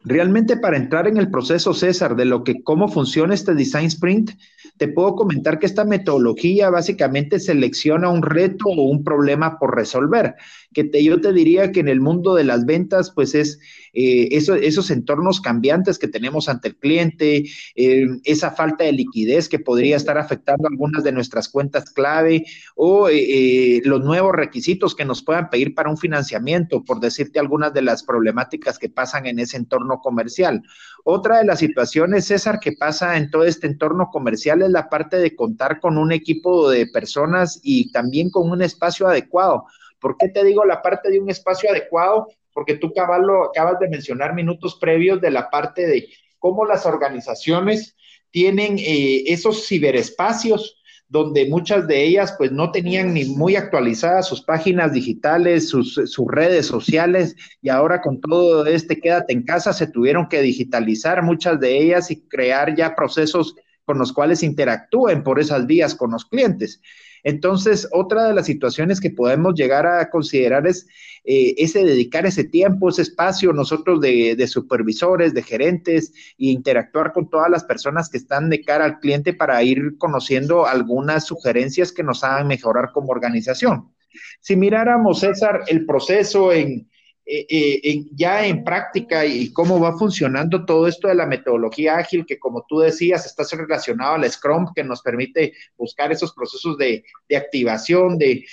realmente 0.04 0.58
para 0.58 0.78
entrar 0.78 1.08
en 1.08 1.18
el 1.18 1.30
proceso, 1.30 1.74
César, 1.74 2.16
de 2.16 2.26
lo 2.26 2.44
que 2.44 2.64
cómo 2.64 2.88
funciona 2.88 3.34
este 3.34 3.54
Design 3.54 3.86
Sprint, 3.86 4.32
te 4.78 4.88
puedo 4.88 5.16
comentar 5.16 5.60
que 5.60 5.66
esta 5.66 5.86
metodología 5.86 6.70
básicamente 6.70 7.40
selecciona 7.40 8.10
un 8.10 8.24
reto 8.24 8.66
o 8.66 8.90
un 8.90 9.04
problema 9.04 9.60
por 9.60 9.76
resolver, 9.76 10.36
que 10.74 10.84
te, 10.84 11.04
yo 11.04 11.22
te 11.22 11.34
diría 11.34 11.72
que 11.72 11.82
en 11.82 11.88
el 11.88 12.02
mundo 12.02 12.34
de 12.34 12.46
las 12.46 12.66
ventas, 12.66 13.12
pues 13.12 13.36
es 13.36 13.60
eh, 13.94 14.30
esos 14.32 14.90
entornos 14.90 15.42
cambiantes 15.42 16.00
que 16.00 16.08
tenemos 16.08 16.48
ante 16.48 16.70
el 16.70 16.78
cliente, 16.78 17.44
eh, 17.76 18.08
esa 18.24 18.52
falta 18.52 18.86
de 18.86 18.94
liquidez 18.94 19.50
que 19.50 19.60
podría 19.60 19.98
estar 19.98 20.18
afectando 20.18 20.68
algunas 20.68 21.04
de 21.04 21.12
nuestras 21.12 21.50
cuentas 21.50 21.92
clave 21.92 22.46
o 22.76 23.10
eh, 23.10 23.82
los 23.84 24.02
nuevos 24.02 24.34
requisitos 24.34 24.96
que 24.96 25.06
nos 25.06 25.24
puedan 25.24 25.50
pedir 25.50 25.76
para 25.76 25.90
un 25.90 25.98
financiamiento, 25.98 26.84
por 26.84 27.02
decirte 27.02 27.40
algunas 27.40 27.74
de 27.74 27.82
las 27.82 28.04
problemáticas 28.04 28.80
que 28.80 28.90
pasan 28.90 29.26
en 29.26 29.40
ese 29.40 29.58
entorno 29.58 29.91
comercial. 30.00 30.62
Otra 31.04 31.40
de 31.40 31.46
las 31.46 31.60
situaciones, 31.60 32.26
César, 32.26 32.60
que 32.60 32.74
pasa 32.74 33.18
en 33.18 33.32
todo 33.32 33.44
este 33.44 33.68
entorno 33.68 34.10
comercial 34.12 34.62
es 34.62 34.70
la 34.70 34.90
parte 34.90 35.18
de 35.18 35.36
contar 35.36 35.80
con 35.80 35.98
un 35.98 36.12
equipo 36.12 36.70
de 36.70 36.88
personas 36.88 37.60
y 37.64 37.92
también 37.92 38.30
con 38.30 38.50
un 38.50 38.62
espacio 38.62 39.08
adecuado. 39.08 39.66
¿Por 40.00 40.18
qué 40.18 40.30
te 40.30 40.44
digo 40.44 40.64
la 40.66 40.82
parte 40.82 41.10
de 41.10 41.20
un 41.20 41.30
espacio 41.30 41.70
adecuado? 41.70 42.28
Porque 42.54 42.76
tú, 42.76 42.94
Caballo, 42.94 43.46
acabas 43.46 43.80
de 43.80 43.90
mencionar 43.90 44.34
minutos 44.34 44.78
previos 44.80 45.20
de 45.22 45.32
la 45.32 45.50
parte 45.50 45.88
de 45.88 46.10
cómo 46.38 46.66
las 46.66 46.86
organizaciones 46.86 47.96
tienen 48.32 48.78
eh, 48.80 49.24
esos 49.28 49.68
ciberespacios 49.68 50.81
donde 51.12 51.50
muchas 51.50 51.88
de 51.88 52.06
ellas 52.06 52.34
pues 52.38 52.54
no 52.54 52.72
tenían 52.72 53.14
ni 53.14 53.26
muy 53.26 53.58
actualizadas 53.58 54.30
sus 54.30 54.42
páginas 54.42 54.94
digitales, 54.94 55.68
sus, 55.68 56.00
redes 56.26 56.66
sociales 56.66 57.36
y 57.62 57.68
ahora 57.68 58.00
con 58.00 58.22
todo 58.22 58.66
este 58.66 58.98
quédate 58.98 59.34
en 59.34 59.44
casa 59.44 59.74
se 59.74 59.88
tuvieron 59.88 60.30
que 60.30 60.42
digitalizar 60.42 61.22
muchas 61.22 61.60
de 61.60 61.78
ellas 61.78 62.12
y 62.12 62.22
crear 62.22 62.74
ya 62.78 62.96
procesos 62.96 63.56
con 63.92 64.00
los 64.00 64.14
cuales 64.14 64.42
interactúen 64.42 65.22
por 65.22 65.38
esas 65.38 65.68
vías 65.68 65.96
con 65.96 66.12
los 66.12 66.24
clientes. 66.24 66.82
Entonces, 67.24 67.90
otra 67.92 68.26
de 68.26 68.34
las 68.34 68.46
situaciones 68.46 69.02
que 69.02 69.10
podemos 69.10 69.54
llegar 69.54 69.86
a 69.86 70.10
considerar 70.10 70.66
es 70.66 70.88
eh, 71.26 71.56
ese 71.58 71.84
dedicar 71.84 72.26
ese 72.26 72.46
tiempo, 72.46 72.88
ese 72.88 73.02
espacio, 73.02 73.52
nosotros 73.52 74.00
de, 74.00 74.38
de, 74.38 74.48
supervisores, 74.48 75.34
de 75.34 75.44
gerentes, 75.44 76.14
e 76.40 76.46
interactuar 76.46 77.12
con 77.12 77.30
todas 77.30 77.50
las 77.52 77.66
personas 77.66 78.08
que 78.08 78.18
están 78.18 78.50
de 78.50 78.62
cara 78.62 78.86
al 78.86 79.00
cliente 79.00 79.34
para 79.34 79.62
ir 79.62 79.98
conociendo 79.98 80.66
algunas 80.66 81.26
sugerencias 81.26 81.92
que 81.92 82.04
nos 82.04 82.24
hagan 82.24 82.48
mejorar 82.48 82.92
como 82.94 83.12
organización. 83.12 83.92
Si 84.40 84.56
miráramos, 84.56 85.20
César, 85.20 85.64
el 85.68 85.86
proceso 85.86 86.54
en, 86.54 86.90
eh, 87.24 87.46
eh, 87.50 88.04
ya 88.16 88.46
en 88.46 88.64
práctica 88.64 89.26
y 89.26 89.54
cómo 89.54 89.80
va 89.80 89.98
funcionando 89.98 90.66
todo 90.66 90.88
esto 90.88 91.08
de 91.08 91.16
la 91.16 91.28
metodología 91.28 91.98
ágil, 91.98 92.26
que 92.26 92.40
como 92.40 92.66
tú 92.68 92.80
decías, 92.80 93.26
está 93.26 93.44
relacionado 93.56 94.16
al 94.16 94.30
Scrum, 94.30 94.74
que 94.76 94.84
nos 94.84 95.02
permite 95.02 95.54
buscar 95.78 96.12
esos 96.12 96.34
procesos 96.34 96.78
de, 96.78 97.04
activación, 97.36 98.18
de, 98.18 98.44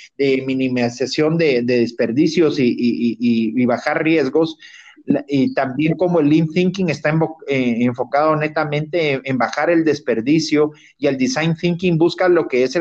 minimización 0.46 1.38
de, 1.38 1.62
desperdicios 1.62 2.56
y, 2.58 3.64
bajar 3.64 4.04
riesgos 4.04 4.58
y 5.26 5.54
también 5.54 5.96
como 5.96 6.20
el 6.20 6.28
Lean 6.28 6.48
Thinking 6.48 6.90
está 6.90 7.10
eh, 7.46 7.76
enfocado 7.80 8.36
netamente 8.36 9.20
en, 9.24 9.38
bajar 9.38 9.70
el 9.70 9.84
desperdicio 9.84 10.72
y 10.98 11.06
el 11.06 11.16
Design 11.16 11.56
Thinking 11.56 11.96
busca 11.96 12.28
lo 12.28 12.46
que 12.46 12.62
es 12.62 12.78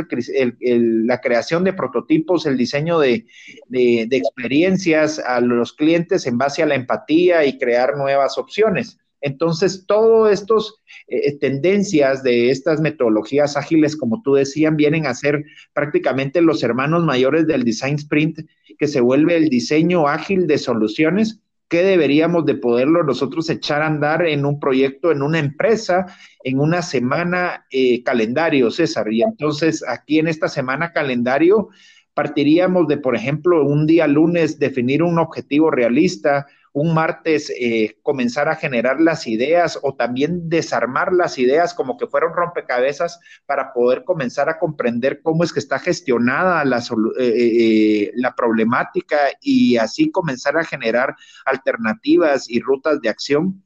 la 0.59 1.21
creación 1.21 1.63
de 1.63 1.73
prototipos, 1.73 2.45
el 2.45 2.57
diseño 2.57 2.99
de, 2.99 3.25
experiencias 3.71 5.19
a 5.19 5.39
los 5.39 5.73
clientes 5.73 6.25
en 6.25 6.37
base 6.37 6.63
a 6.63 6.65
la 6.65 6.75
empatía 6.75 7.45
y 7.45 7.57
crear 7.57 7.95
nuevas 7.97 8.37
opciones. 8.37 8.97
Entonces, 9.19 9.85
todas 9.87 10.41
estas 10.41 10.75
eh, 11.07 11.37
tendencias 11.39 12.21
de 12.21 12.51
estas 12.51 12.79
metodologías 12.81 13.57
ágiles, 13.57 13.95
como 13.95 14.21
tú 14.21 14.35
decías, 14.35 14.75
vienen 14.75 15.07
a 15.07 15.15
ser 15.15 15.43
prácticamente 15.73 16.41
los 16.41 16.61
hermanos 16.61 17.03
mayores 17.03 17.47
del 17.47 17.63
design 17.63 17.95
sprint, 17.95 18.41
que 18.77 18.87
se 18.87 19.01
vuelve 19.01 19.35
el 19.35 19.49
diseño 19.49 20.07
ágil 20.07 20.45
de 20.45 20.59
soluciones 20.59 21.41
¿Qué 21.69 21.83
deberíamos 21.83 22.45
de 22.45 22.55
poderlo 22.55 23.03
nosotros 23.03 23.49
echar 23.49 23.81
a 23.81 23.87
andar 23.87 24.25
en 24.25 24.45
un 24.45 24.59
proyecto, 24.59 25.11
en 25.11 25.21
una 25.21 25.39
empresa, 25.39 26.05
en 26.43 26.59
una 26.59 26.81
semana 26.81 27.65
eh, 27.71 28.03
calendario, 28.03 28.71
César? 28.71 29.11
Y 29.11 29.21
entonces 29.21 29.83
aquí 29.87 30.19
en 30.19 30.27
esta 30.27 30.47
semana 30.47 30.93
calendario 30.93 31.69
partiríamos 32.13 32.87
de, 32.87 32.97
por 32.97 33.15
ejemplo, 33.15 33.63
un 33.63 33.85
día 33.85 34.07
lunes 34.07 34.57
definir 34.57 35.03
un 35.03 35.19
objetivo 35.19 35.69
realista, 35.69 36.47
un 36.73 36.93
martes 36.93 37.51
eh, 37.59 37.97
comenzar 38.03 38.49
a 38.49 38.55
generar 38.55 38.99
las 39.01 39.27
ideas 39.27 39.79
o 39.81 39.95
también 39.95 40.49
desarmar 40.49 41.13
las 41.13 41.37
ideas 41.37 41.73
como 41.73 41.97
que 41.97 42.07
fueron 42.07 42.33
rompecabezas 42.33 43.19
para 43.45 43.73
poder 43.73 44.03
comenzar 44.03 44.49
a 44.49 44.59
comprender 44.59 45.21
cómo 45.21 45.43
es 45.43 45.53
que 45.53 45.59
está 45.59 45.79
gestionada 45.79 46.63
la, 46.65 46.77
eh, 46.77 46.83
eh, 47.19 48.11
la 48.15 48.35
problemática 48.35 49.17
y 49.41 49.77
así 49.77 50.11
comenzar 50.11 50.57
a 50.57 50.63
generar 50.63 51.15
alternativas 51.45 52.49
y 52.49 52.59
rutas 52.59 53.01
de 53.01 53.09
acción. 53.09 53.63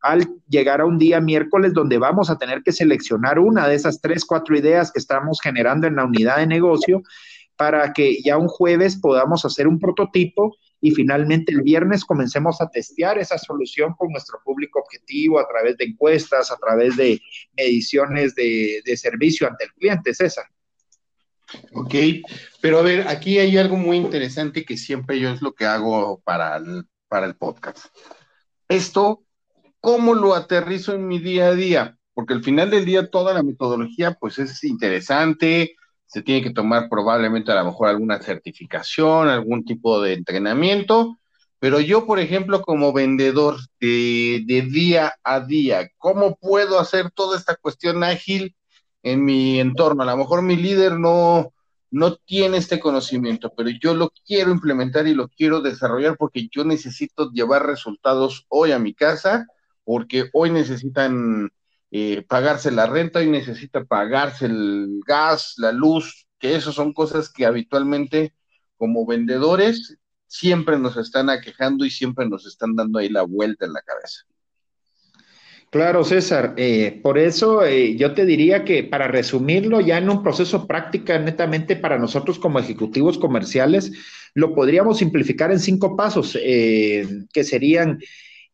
Al 0.00 0.28
llegar 0.48 0.80
a 0.80 0.86
un 0.86 0.96
día 0.96 1.20
miércoles 1.20 1.74
donde 1.74 1.98
vamos 1.98 2.30
a 2.30 2.38
tener 2.38 2.62
que 2.62 2.72
seleccionar 2.72 3.40
una 3.40 3.66
de 3.66 3.74
esas 3.74 4.00
tres, 4.00 4.24
cuatro 4.24 4.56
ideas 4.56 4.92
que 4.92 5.00
estamos 5.00 5.40
generando 5.42 5.88
en 5.88 5.96
la 5.96 6.04
unidad 6.04 6.36
de 6.36 6.46
negocio 6.46 7.02
para 7.56 7.92
que 7.92 8.22
ya 8.22 8.38
un 8.38 8.46
jueves 8.46 8.96
podamos 8.96 9.44
hacer 9.44 9.66
un 9.66 9.80
prototipo 9.80 10.56
y 10.80 10.92
finalmente 10.92 11.52
el 11.52 11.62
viernes 11.62 12.04
comencemos 12.04 12.60
a 12.60 12.68
testear 12.68 13.18
esa 13.18 13.38
solución 13.38 13.94
con 13.94 14.10
nuestro 14.10 14.40
público 14.44 14.80
objetivo 14.80 15.40
a 15.40 15.48
través 15.48 15.76
de 15.76 15.86
encuestas, 15.86 16.50
a 16.50 16.56
través 16.56 16.96
de 16.96 17.20
mediciones 17.56 18.34
de, 18.34 18.82
servicio 18.96 19.48
ante 19.48 19.64
el 19.64 19.72
cliente, 19.72 20.14
César. 20.14 20.46
Ok, 21.72 21.94
pero 22.60 22.78
a 22.78 22.82
ver, 22.82 23.08
aquí 23.08 23.38
hay 23.38 23.56
algo 23.56 23.76
muy 23.76 23.96
interesante 23.96 24.64
que 24.64 24.76
siempre 24.76 25.18
yo 25.18 25.30
es 25.30 25.40
lo 25.40 25.54
que 25.54 25.64
hago 25.64 26.20
para 26.20 26.56
el, 26.56 26.84
para 27.08 27.26
el 27.26 27.36
podcast. 27.36 27.86
Esto, 28.68 29.24
¿cómo 29.80 30.14
lo 30.14 30.34
aterrizo 30.34 30.94
en 30.94 31.08
mi 31.08 31.18
día 31.18 31.48
a 31.48 31.54
día? 31.54 31.98
Porque 32.12 32.34
al 32.34 32.44
final 32.44 32.70
del 32.70 32.84
día 32.84 33.10
toda 33.10 33.32
la 33.32 33.42
metodología 33.42 34.12
pues 34.12 34.38
es 34.38 34.62
interesante, 34.62 35.74
se 36.08 36.22
tiene 36.22 36.42
que 36.42 36.54
tomar 36.54 36.88
probablemente 36.88 37.52
a 37.52 37.56
lo 37.56 37.66
mejor 37.66 37.88
alguna 37.88 38.18
certificación, 38.20 39.28
algún 39.28 39.64
tipo 39.64 40.00
de 40.00 40.14
entrenamiento, 40.14 41.18
pero 41.60 41.80
yo, 41.80 42.06
por 42.06 42.18
ejemplo, 42.18 42.62
como 42.62 42.92
vendedor 42.92 43.56
de, 43.80 44.44
día 44.70 45.14
a 45.22 45.40
día, 45.40 45.90
¿cómo 45.98 46.36
puedo 46.36 46.78
hacer 46.78 47.10
toda 47.10 47.36
esta 47.36 47.56
cuestión 47.56 48.04
ágil 48.04 48.56
en 49.02 49.24
mi 49.24 49.60
entorno? 49.60 50.02
A 50.02 50.06
lo 50.06 50.16
mejor 50.16 50.42
mi 50.42 50.56
líder 50.56 50.98
no, 50.98 51.52
no 51.90 52.14
tiene 52.16 52.58
este 52.58 52.78
conocimiento, 52.78 53.52
pero 53.56 53.70
yo 53.70 53.94
lo 53.94 54.10
quiero 54.24 54.52
implementar 54.52 55.08
y 55.08 55.14
lo 55.14 55.28
quiero 55.28 55.60
desarrollar 55.60 56.16
porque 56.16 56.48
yo 56.50 56.64
necesito 56.64 57.30
llevar 57.32 57.66
resultados 57.66 58.46
hoy 58.48 58.72
a 58.72 58.78
mi 58.78 58.94
casa, 58.94 59.46
porque 59.84 60.30
hoy 60.32 60.50
necesitan 60.50 61.50
eh, 61.90 62.22
pagarse 62.28 62.70
la 62.70 62.86
renta 62.86 63.22
y 63.22 63.30
necesita 63.30 63.84
pagarse 63.84 64.46
el 64.46 65.00
gas, 65.06 65.54
la 65.56 65.72
luz, 65.72 66.26
que 66.38 66.54
eso 66.54 66.70
son 66.70 66.92
cosas 66.92 67.30
que 67.30 67.46
habitualmente 67.46 68.34
como 68.76 69.06
vendedores 69.06 69.96
siempre 70.26 70.78
nos 70.78 70.98
están 70.98 71.30
aquejando 71.30 71.86
y 71.86 71.90
siempre 71.90 72.28
nos 72.28 72.46
están 72.46 72.76
dando 72.76 72.98
ahí 72.98 73.08
la 73.08 73.22
vuelta 73.22 73.64
en 73.64 73.72
la 73.72 73.80
cabeza. 73.80 74.24
Claro, 75.70 76.04
César. 76.04 76.54
Eh, 76.56 77.00
por 77.02 77.18
eso 77.18 77.64
eh, 77.64 77.96
yo 77.96 78.14
te 78.14 78.24
diría 78.24 78.64
que 78.64 78.84
para 78.84 79.08
resumirlo 79.08 79.80
ya 79.80 79.98
en 79.98 80.08
un 80.08 80.22
proceso 80.22 80.66
práctica 80.66 81.18
netamente 81.18 81.76
para 81.76 81.98
nosotros 81.98 82.38
como 82.38 82.58
ejecutivos 82.58 83.18
comerciales, 83.18 83.92
lo 84.34 84.54
podríamos 84.54 84.98
simplificar 84.98 85.50
en 85.52 85.60
cinco 85.60 85.96
pasos, 85.96 86.32
que 86.32 87.44
serían 87.44 87.98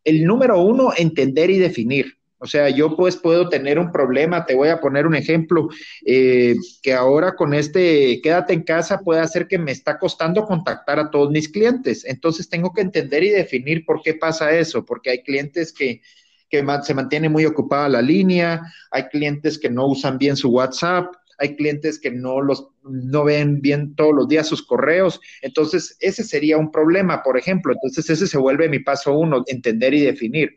el 0.04 0.24
número 0.24 0.60
uno, 0.60 0.92
entender 0.96 1.50
y 1.50 1.58
definir. 1.58 2.18
O 2.44 2.46
sea, 2.46 2.68
yo 2.68 2.94
pues 2.94 3.16
puedo 3.16 3.48
tener 3.48 3.78
un 3.78 3.90
problema, 3.90 4.44
te 4.44 4.54
voy 4.54 4.68
a 4.68 4.78
poner 4.78 5.06
un 5.06 5.14
ejemplo, 5.14 5.70
eh, 6.04 6.54
que 6.82 6.92
ahora 6.92 7.36
con 7.36 7.54
este 7.54 8.20
quédate 8.22 8.52
en 8.52 8.64
casa 8.64 8.98
puede 8.98 9.22
hacer 9.22 9.48
que 9.48 9.58
me 9.58 9.72
está 9.72 9.98
costando 9.98 10.44
contactar 10.44 10.98
a 10.98 11.10
todos 11.10 11.30
mis 11.30 11.48
clientes. 11.48 12.04
Entonces 12.04 12.50
tengo 12.50 12.74
que 12.74 12.82
entender 12.82 13.24
y 13.24 13.30
definir 13.30 13.86
por 13.86 14.02
qué 14.02 14.12
pasa 14.12 14.52
eso, 14.52 14.84
porque 14.84 15.08
hay 15.08 15.22
clientes 15.22 15.72
que, 15.72 16.02
que 16.50 16.62
se 16.82 16.92
mantiene 16.92 17.30
muy 17.30 17.46
ocupada 17.46 17.88
la 17.88 18.02
línea, 18.02 18.60
hay 18.90 19.04
clientes 19.04 19.58
que 19.58 19.70
no 19.70 19.86
usan 19.86 20.18
bien 20.18 20.36
su 20.36 20.50
WhatsApp, 20.50 21.14
hay 21.38 21.56
clientes 21.56 21.98
que 21.98 22.10
no 22.10 22.42
los 22.42 22.68
no 22.82 23.24
ven 23.24 23.62
bien 23.62 23.94
todos 23.94 24.14
los 24.14 24.28
días 24.28 24.46
sus 24.46 24.62
correos. 24.66 25.18
Entonces, 25.40 25.96
ese 26.00 26.22
sería 26.22 26.58
un 26.58 26.70
problema, 26.70 27.22
por 27.22 27.38
ejemplo. 27.38 27.72
Entonces, 27.72 28.10
ese 28.10 28.26
se 28.26 28.36
vuelve 28.36 28.68
mi 28.68 28.80
paso 28.80 29.16
uno, 29.16 29.44
entender 29.46 29.94
y 29.94 30.02
definir. 30.02 30.54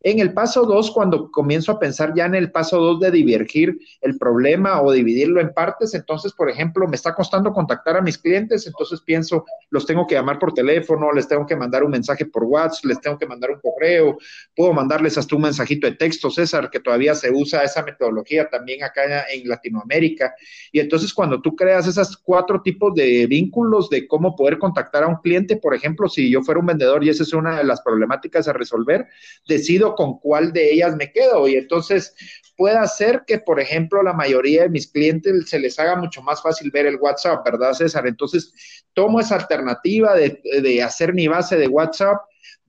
En 0.00 0.20
el 0.20 0.32
paso 0.32 0.64
dos, 0.64 0.90
cuando 0.90 1.30
comienzo 1.30 1.72
a 1.72 1.78
pensar 1.78 2.12
ya 2.14 2.26
en 2.26 2.34
el 2.34 2.52
paso 2.52 2.78
dos 2.78 3.00
de 3.00 3.10
divergir 3.10 3.78
el 4.00 4.16
problema 4.16 4.80
o 4.80 4.92
dividirlo 4.92 5.40
en 5.40 5.52
partes, 5.52 5.94
entonces, 5.94 6.32
por 6.32 6.48
ejemplo, 6.48 6.86
me 6.86 6.96
está 6.96 7.14
costando 7.14 7.52
contactar 7.52 7.96
a 7.96 8.00
mis 8.00 8.18
clientes, 8.18 8.66
entonces 8.66 9.00
pienso, 9.00 9.44
los 9.70 9.86
tengo 9.86 10.06
que 10.06 10.14
llamar 10.14 10.38
por 10.38 10.54
teléfono, 10.54 11.12
les 11.12 11.26
tengo 11.26 11.46
que 11.46 11.56
mandar 11.56 11.82
un 11.82 11.90
mensaje 11.90 12.26
por 12.26 12.44
WhatsApp, 12.44 12.84
les 12.84 13.00
tengo 13.00 13.18
que 13.18 13.26
mandar 13.26 13.50
un 13.50 13.60
correo, 13.60 14.18
puedo 14.54 14.72
mandarles 14.72 15.18
hasta 15.18 15.34
un 15.34 15.42
mensajito 15.42 15.86
de 15.86 15.96
texto, 15.96 16.30
César, 16.30 16.70
que 16.70 16.80
todavía 16.80 17.14
se 17.14 17.30
usa 17.30 17.62
esa 17.62 17.82
metodología 17.82 18.48
también 18.48 18.84
acá 18.84 19.24
en 19.30 19.48
Latinoamérica. 19.48 20.34
Y 20.72 20.80
entonces, 20.80 21.12
cuando 21.12 21.40
tú 21.40 21.56
creas 21.56 21.86
esos 21.86 22.16
cuatro 22.16 22.62
tipos 22.62 22.94
de 22.94 23.26
vínculos 23.26 23.90
de 23.90 24.06
cómo 24.06 24.36
poder 24.36 24.58
contactar 24.58 25.02
a 25.02 25.08
un 25.08 25.16
cliente, 25.16 25.56
por 25.56 25.74
ejemplo, 25.74 26.08
si 26.08 26.30
yo 26.30 26.42
fuera 26.42 26.60
un 26.60 26.66
vendedor 26.66 27.04
y 27.04 27.08
esa 27.08 27.22
es 27.22 27.32
una 27.32 27.58
de 27.58 27.64
las 27.64 27.80
problemáticas 27.80 28.48
a 28.48 28.52
resolver, 28.52 29.06
decido 29.46 29.87
con 29.94 30.18
cuál 30.18 30.52
de 30.52 30.72
ellas 30.72 30.96
me 30.96 31.12
quedo. 31.12 31.48
Y 31.48 31.56
entonces 31.56 32.14
puede 32.56 32.86
ser 32.88 33.22
que, 33.26 33.38
por 33.38 33.60
ejemplo, 33.60 34.02
la 34.02 34.12
mayoría 34.12 34.62
de 34.62 34.68
mis 34.68 34.90
clientes 34.90 35.48
se 35.48 35.58
les 35.58 35.78
haga 35.78 35.96
mucho 35.96 36.22
más 36.22 36.42
fácil 36.42 36.70
ver 36.70 36.86
el 36.86 36.96
WhatsApp, 36.96 37.44
¿verdad, 37.44 37.72
César? 37.72 38.06
Entonces, 38.06 38.52
tomo 38.94 39.20
esa 39.20 39.36
alternativa 39.36 40.14
de, 40.14 40.40
de 40.62 40.82
hacer 40.82 41.14
mi 41.14 41.28
base 41.28 41.56
de 41.56 41.68
WhatsApp 41.68 42.18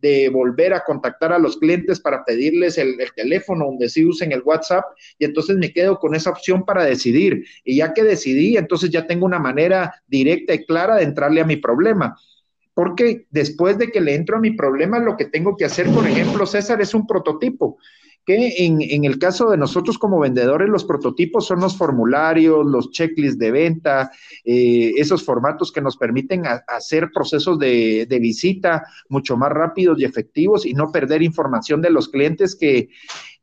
de 0.02 0.30
volver 0.30 0.74
a 0.74 0.84
contactar 0.84 1.34
a 1.34 1.40
los 1.40 1.58
clientes 1.58 2.00
para 2.00 2.24
pedirles 2.24 2.78
el, 2.78 3.00
el, 3.02 3.12
teléfono 3.14 3.66
donde 3.66 3.90
sí 3.90 4.06
usen 4.06 4.32
el 4.32 4.42
WhatsApp 4.44 4.86
y 5.18 5.26
entonces 5.26 5.58
me 5.58 5.74
quedo 5.74 6.00
con 6.00 6.16
esa 6.16 6.30
opción 6.30 6.64
para 6.64 6.86
decidir. 6.86 7.44
Y 7.64 7.78
ya 7.78 7.94
que 7.94 8.04
decidí, 8.04 8.56
entonces 8.56 8.92
ya 8.92 9.06
tengo 9.06 9.26
una 9.26 9.40
manera 9.40 9.94
directa 10.08 10.54
y 10.54 10.66
clara 10.66 10.96
de 10.96 11.04
entrarle 11.04 11.42
a 11.42 11.46
mi 11.46 11.58
problema 11.58 12.16
porque 12.80 13.28
después 13.30 13.78
de 13.78 13.92
que 13.92 14.00
le 14.00 14.16
entro 14.16 14.38
a 14.38 14.40
mi 14.40 14.52
problema, 14.52 15.00
lo 15.00 15.18
que 15.18 15.26
tengo 15.26 15.58
que 15.58 15.66
hacer, 15.66 15.88
por 15.90 16.08
ejemplo, 16.08 16.46
César, 16.46 16.80
es 16.80 16.94
un 16.94 17.06
prototipo 17.06 17.78
que 18.26 18.54
en, 18.66 19.04
el 19.04 19.20
caso 19.20 19.50
de 19.50 19.58
nosotros 19.58 19.98
como 19.98 20.18
vendedores, 20.18 20.70
los 20.70 20.86
prototipos 20.86 21.46
son 21.46 21.60
los 21.60 21.76
formularios, 21.76 22.66
los 22.66 22.92
checklists 22.92 23.38
de 23.38 23.52
venta, 23.52 24.12
eh, 24.46 24.94
esos 24.96 25.26
formatos 25.26 25.74
que 25.74 25.82
nos 25.82 25.98
permiten 25.98 26.44
hacer 26.46 27.10
procesos 27.14 27.60
de, 27.60 28.08
visita 28.22 28.86
mucho 29.10 29.36
más 29.36 29.52
rápidos 29.52 30.00
y 30.00 30.06
efectivos 30.06 30.66
y 30.66 30.74
no 30.74 30.90
perder 30.90 31.22
información 31.22 31.82
de 31.82 31.90
los 31.90 32.08
clientes 32.08 32.56
que 32.56 32.88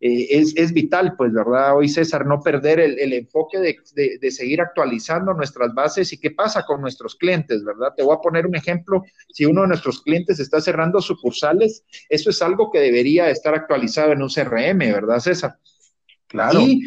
eh, 0.01 0.27
es, 0.31 0.73
vital, 0.73 1.15
pues, 1.17 1.33
¿verdad? 1.33 1.77
Hoy, 1.77 1.89
César, 1.89 2.27
no 2.27 2.41
perder 2.41 2.81
el, 2.81 3.13
enfoque 3.13 3.59
de, 3.59 4.19
de, 4.21 4.31
seguir 4.31 4.61
actualizando 4.61 5.33
nuestras 5.33 5.75
bases 5.75 6.13
y 6.13 6.19
qué 6.19 6.31
pasa 6.31 6.65
con 6.65 6.81
nuestros 6.81 7.15
clientes, 7.15 7.65
¿verdad? 7.65 7.95
Te 7.97 8.03
voy 8.03 8.15
a 8.15 8.21
poner 8.21 8.47
un 8.47 8.57
ejemplo. 8.57 9.03
Si 9.33 9.47
uno 9.47 9.63
de 9.63 9.69
nuestros 9.69 10.03
clientes 10.03 10.39
está 10.39 10.61
cerrando 10.61 11.01
sucursales, 11.01 11.85
eso 12.09 12.31
es 12.31 12.43
algo 12.43 12.71
que 12.71 12.81
debería 12.81 13.31
estar 13.31 13.55
actualizado 13.55 14.13
en 14.13 14.23
un 14.23 14.29
CRM 14.29 14.79
¿verdad, 14.79 15.19
César? 15.21 15.59
Claro. 16.29 16.61
Y 16.61 16.83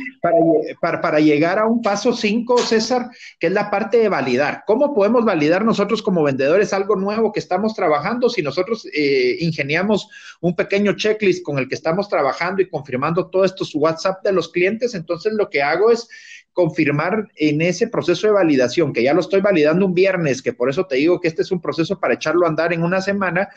para, 0.82 1.00
para, 1.00 1.20
llegar 1.22 1.60
a 1.60 1.66
un 1.66 1.82
paso 1.82 2.14
5, 2.14 2.58
César, 2.58 3.10
que 3.40 3.48
es 3.48 3.54
la 3.54 3.72
parte 3.72 3.98
de 3.98 4.10
validar. 4.10 4.64
¿Cómo 4.68 4.94
podemos 4.94 5.24
validar 5.24 5.64
nosotros 5.64 6.02
como 6.02 6.24
vendedores 6.24 6.74
algo 6.74 6.98
nuevo 6.98 7.32
que 7.32 7.40
estamos 7.40 7.74
trabajando 7.74 8.30
si 8.30 8.42
nosotros 8.42 8.86
eh, 8.94 9.38
ingeniamos 9.40 10.10
un 10.42 10.56
pequeño 10.58 10.94
checklist 10.94 11.42
con 11.42 11.58
el 11.58 11.70
que 11.70 11.76
estamos 11.76 12.10
trabajando 12.10 12.62
y 12.62 12.70
confirmando 12.70 13.28
todos 13.28 13.46
estos 13.46 13.74
WhatsApp 13.74 14.24
de 14.24 14.34
los 14.34 14.52
clientes? 14.52 14.94
Entonces 14.94 15.32
lo 15.34 15.50
que 15.50 15.62
hago 15.62 15.90
es 15.90 16.10
confirmar 16.52 17.30
en 17.38 17.62
ese 17.62 17.88
proceso 17.88 18.28
de 18.28 18.34
validación, 18.34 18.92
que 18.92 19.04
ya 19.04 19.14
lo 19.14 19.22
estoy 19.22 19.40
validando 19.40 19.86
un 19.86 19.94
viernes, 19.94 20.42
que 20.42 20.52
por 20.52 20.70
eso 20.70 20.86
te 20.86 20.98
digo 20.98 21.22
que 21.22 21.30
este 21.30 21.44
es 21.44 21.52
un 21.52 21.62
proceso 21.62 21.98
para 21.98 22.16
echarlo 22.16 22.46
a 22.46 22.50
andar 22.50 22.74
en 22.74 22.84
una 22.84 23.00
semana, 23.00 23.48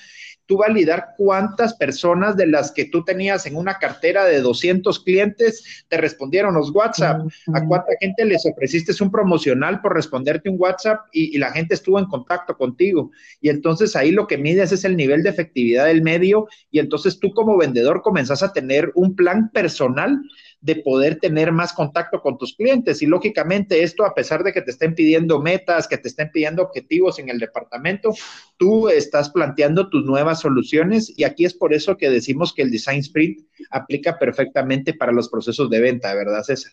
tú 0.53 0.59
validar 0.59 1.15
cuántas 1.17 1.73
personas 1.73 2.37
de 2.37 2.47
las 2.47 2.73
que 2.73 2.85
tú 2.85 3.03
tenías 3.03 3.47
en 3.47 3.57
una 3.57 3.79
cartera 3.79 4.27
de 4.27 4.43
200 4.43 5.01
clientes 5.01 5.85
te 5.89 5.97
respondieron 5.97 6.53
los 6.53 6.71
WhatsApp, 6.73 7.23
a 7.55 7.67
cuánta 7.67 7.93
gente 7.99 8.27
les 8.27 8.45
ofreciste 8.45 8.93
un 9.03 9.11
promocional 9.11 9.81
por 9.81 9.95
responderte 9.95 10.51
un 10.51 10.57
WhatsApp 10.59 11.07
y, 11.11 11.35
y, 11.35 11.39
la 11.39 11.53
gente 11.53 11.73
estuvo 11.73 11.99
en 11.99 12.05
contacto 12.05 12.55
contigo. 12.59 13.13
Y 13.41 13.49
entonces 13.49 13.97
ahí 13.97 14.11
lo 14.11 14.27
que 14.27 14.37
mides 14.37 14.73
es 14.73 14.85
el 14.85 14.95
nivel 14.95 15.23
de 15.23 15.31
efectividad 15.31 15.87
del 15.87 16.03
medio 16.03 16.49
y 16.71 16.81
entonces 16.81 17.19
tú 17.19 17.33
como 17.33 17.57
vendedor 17.57 18.03
comenzás 18.03 18.43
a 18.43 18.53
tener 18.53 18.93
un 18.95 19.17
plan 19.17 19.51
personal 19.53 20.21
de 20.63 20.77
poder 20.77 21.19
tener 21.19 21.51
más 21.51 21.73
contacto 21.73 22.23
con 22.23 22.39
tus 22.39 22.55
clientes. 22.55 23.03
Y 23.03 23.07
lógicamente 23.07 23.83
esto, 23.83 24.07
a 24.07 24.15
pesar 24.15 24.45
de 24.45 24.53
que 24.53 24.63
te 24.63 24.71
estén 24.71 24.95
pidiendo 24.95 25.41
metas, 25.41 25.89
que 25.89 25.99
te 25.99 26.09
estén 26.09 26.31
pidiendo 26.31 26.63
objetivos 26.63 27.19
en 27.19 27.29
el 27.29 27.39
departamento, 27.39 28.15
tú 28.57 28.89
estás 28.89 29.29
planteando 29.31 29.91
tus 29.91 30.05
nuevas 30.05 30.41
soluciones 30.41 31.13
y 31.17 31.25
aquí 31.25 31.45
es 31.45 31.53
por 31.53 31.75
eso 31.75 31.97
que 31.97 32.09
decimos 32.11 32.55
que 32.55 32.63
el 32.63 32.71
Design 32.71 33.01
Sprint 33.01 33.41
aplica 33.71 34.19
perfectamente 34.19 34.95
para 34.95 35.13
los 35.13 35.29
procesos 35.29 35.69
de 35.69 35.81
venta, 35.81 36.15
¿verdad, 36.15 36.45
César? 36.45 36.73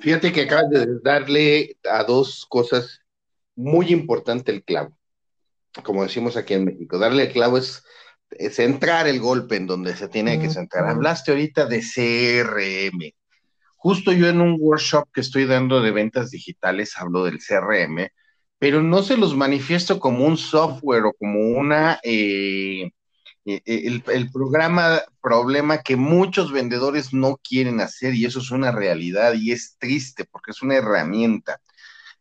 Fíjate 0.00 0.30
que 0.30 0.42
acabas 0.42 0.68
de 0.68 0.86
darle 1.02 1.78
a 1.90 2.04
dos 2.04 2.44
cosas 2.46 3.00
muy 3.56 3.86
importantes 3.86 4.54
el 4.54 4.62
clavo. 4.62 4.94
Como 5.82 6.02
decimos 6.02 6.36
aquí 6.36 6.52
en 6.52 6.66
México, 6.66 6.98
darle 6.98 7.24
el 7.24 7.32
clavo 7.32 7.56
es 7.56 7.82
centrar 8.50 9.06
el 9.06 9.20
golpe 9.20 9.56
en 9.56 9.66
donde 9.66 9.96
se 9.96 10.08
tiene 10.08 10.38
que 10.40 10.50
centrar. 10.50 10.86
Hablaste 10.86 11.30
ahorita 11.32 11.66
de 11.66 11.80
CRM. 11.80 13.12
Justo 13.76 14.12
yo 14.12 14.28
en 14.28 14.40
un 14.40 14.56
workshop 14.58 15.08
que 15.12 15.20
estoy 15.20 15.44
dando 15.44 15.82
de 15.82 15.90
ventas 15.90 16.30
digitales 16.30 16.94
hablo 16.96 17.24
del 17.24 17.38
CRM, 17.38 18.08
pero 18.58 18.82
no 18.82 19.02
se 19.02 19.16
los 19.16 19.36
manifiesto 19.36 20.00
como 20.00 20.24
un 20.24 20.38
software 20.38 21.04
o 21.04 21.12
como 21.12 21.40
una 21.40 22.00
eh, 22.02 22.90
eh, 23.44 23.60
el, 23.66 24.02
el, 24.06 24.30
programa 24.30 25.02
problema 25.20 25.82
que 25.82 25.96
muchos 25.96 26.50
vendedores 26.50 27.12
no 27.12 27.36
quieren 27.36 27.80
hacer 27.82 28.14
y 28.14 28.24
eso 28.24 28.38
es 28.38 28.50
una 28.50 28.72
realidad 28.72 29.34
y 29.34 29.52
es 29.52 29.76
triste 29.78 30.24
porque 30.24 30.52
es 30.52 30.62
una 30.62 30.76
herramienta. 30.76 31.60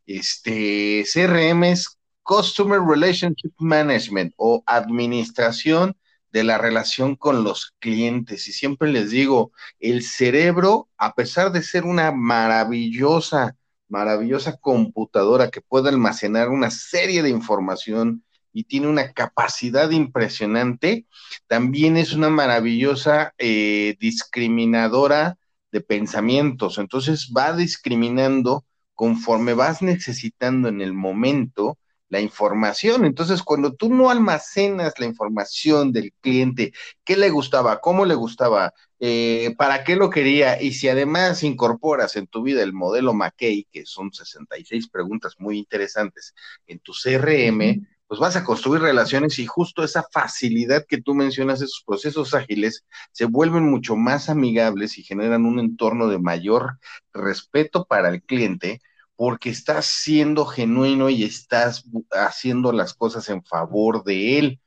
Este 0.05 1.05
CRM 1.13 1.63
es 1.63 1.97
Customer 2.23 2.81
Relationship 2.81 3.53
Management 3.59 4.33
o 4.35 4.63
administración 4.65 5.95
de 6.33 6.43
la 6.43 6.57
relación 6.57 7.15
con 7.15 7.43
los 7.43 7.73
clientes. 7.79 8.47
Y 8.47 8.53
siempre 8.53 8.91
les 8.91 9.11
digo, 9.11 9.53
el 9.79 10.03
cerebro, 10.03 10.89
a 10.97 11.13
pesar 11.13 11.51
de 11.51 11.61
ser 11.61 11.85
una 11.85 12.11
maravillosa, 12.11 13.55
maravillosa 13.87 14.57
computadora 14.57 15.51
que 15.51 15.61
puede 15.61 15.89
almacenar 15.89 16.49
una 16.49 16.71
serie 16.71 17.21
de 17.21 17.29
información 17.29 18.23
y 18.51 18.63
tiene 18.63 18.87
una 18.87 19.13
capacidad 19.13 19.91
impresionante, 19.91 21.05
también 21.47 21.97
es 21.97 22.13
una 22.13 22.29
maravillosa 22.29 23.33
eh, 23.37 23.95
discriminadora 23.99 25.37
de 25.71 25.81
pensamientos. 25.81 26.79
Entonces 26.79 27.31
va 27.35 27.55
discriminando 27.55 28.65
conforme 28.95 29.53
vas 29.53 29.83
necesitando 29.83 30.67
en 30.67 30.81
el 30.81 30.93
momento 30.93 31.77
la 32.13 32.21
información. 32.21 33.05
Entonces, 33.05 33.41
cuando 33.41 33.73
tú 33.73 33.89
no 33.89 34.11
almacenas 34.11 34.93
la 34.99 35.07
información 35.07 35.91
del 35.91 36.13
cliente, 36.21 36.71
qué 37.03 37.17
le 37.17 37.31
gustaba, 37.31 37.81
cómo 37.81 38.05
le 38.05 38.13
gustaba, 38.13 38.71
eh, 38.99 39.55
para 39.57 39.83
qué 39.83 39.95
lo 39.95 40.11
quería, 40.11 40.61
y 40.61 40.73
si 40.73 40.87
además 40.89 41.41
incorporas 41.41 42.15
en 42.15 42.27
tu 42.27 42.43
vida 42.43 42.61
el 42.61 42.71
modelo 42.71 43.15
McKay, 43.15 43.67
que 43.71 43.87
son 43.87 44.13
66 44.13 44.89
preguntas 44.89 45.33
muy 45.39 45.57
interesantes 45.57 46.35
en 46.67 46.77
tu 46.79 46.93
CRM, 46.93 47.87
pues 48.07 48.19
vas 48.19 48.35
a 48.35 48.43
construir 48.43 48.83
relaciones 48.83 49.39
y 49.39 49.47
justo 49.47 49.83
esa 49.83 50.05
facilidad 50.11 50.85
que 50.87 51.01
tú 51.01 51.15
mencionas, 51.15 51.63
esos 51.63 51.83
procesos 51.83 52.35
ágiles, 52.35 52.85
se 53.11 53.25
vuelven 53.25 53.67
mucho 53.71 53.95
más 53.95 54.29
amigables 54.29 54.99
y 54.99 55.03
generan 55.03 55.47
un 55.47 55.57
entorno 55.57 56.07
de 56.07 56.19
mayor 56.19 56.77
respeto 57.11 57.85
para 57.85 58.09
el 58.09 58.21
cliente 58.21 58.81
porque 59.15 59.49
estás 59.49 59.85
siendo 59.85 60.45
genuino 60.45 61.09
y 61.09 61.23
estás 61.23 61.85
haciendo 62.11 62.71
las 62.71 62.93
cosas 62.93 63.29
en 63.29 63.43
favor 63.43 64.03
de 64.03 64.39
él. 64.39 64.59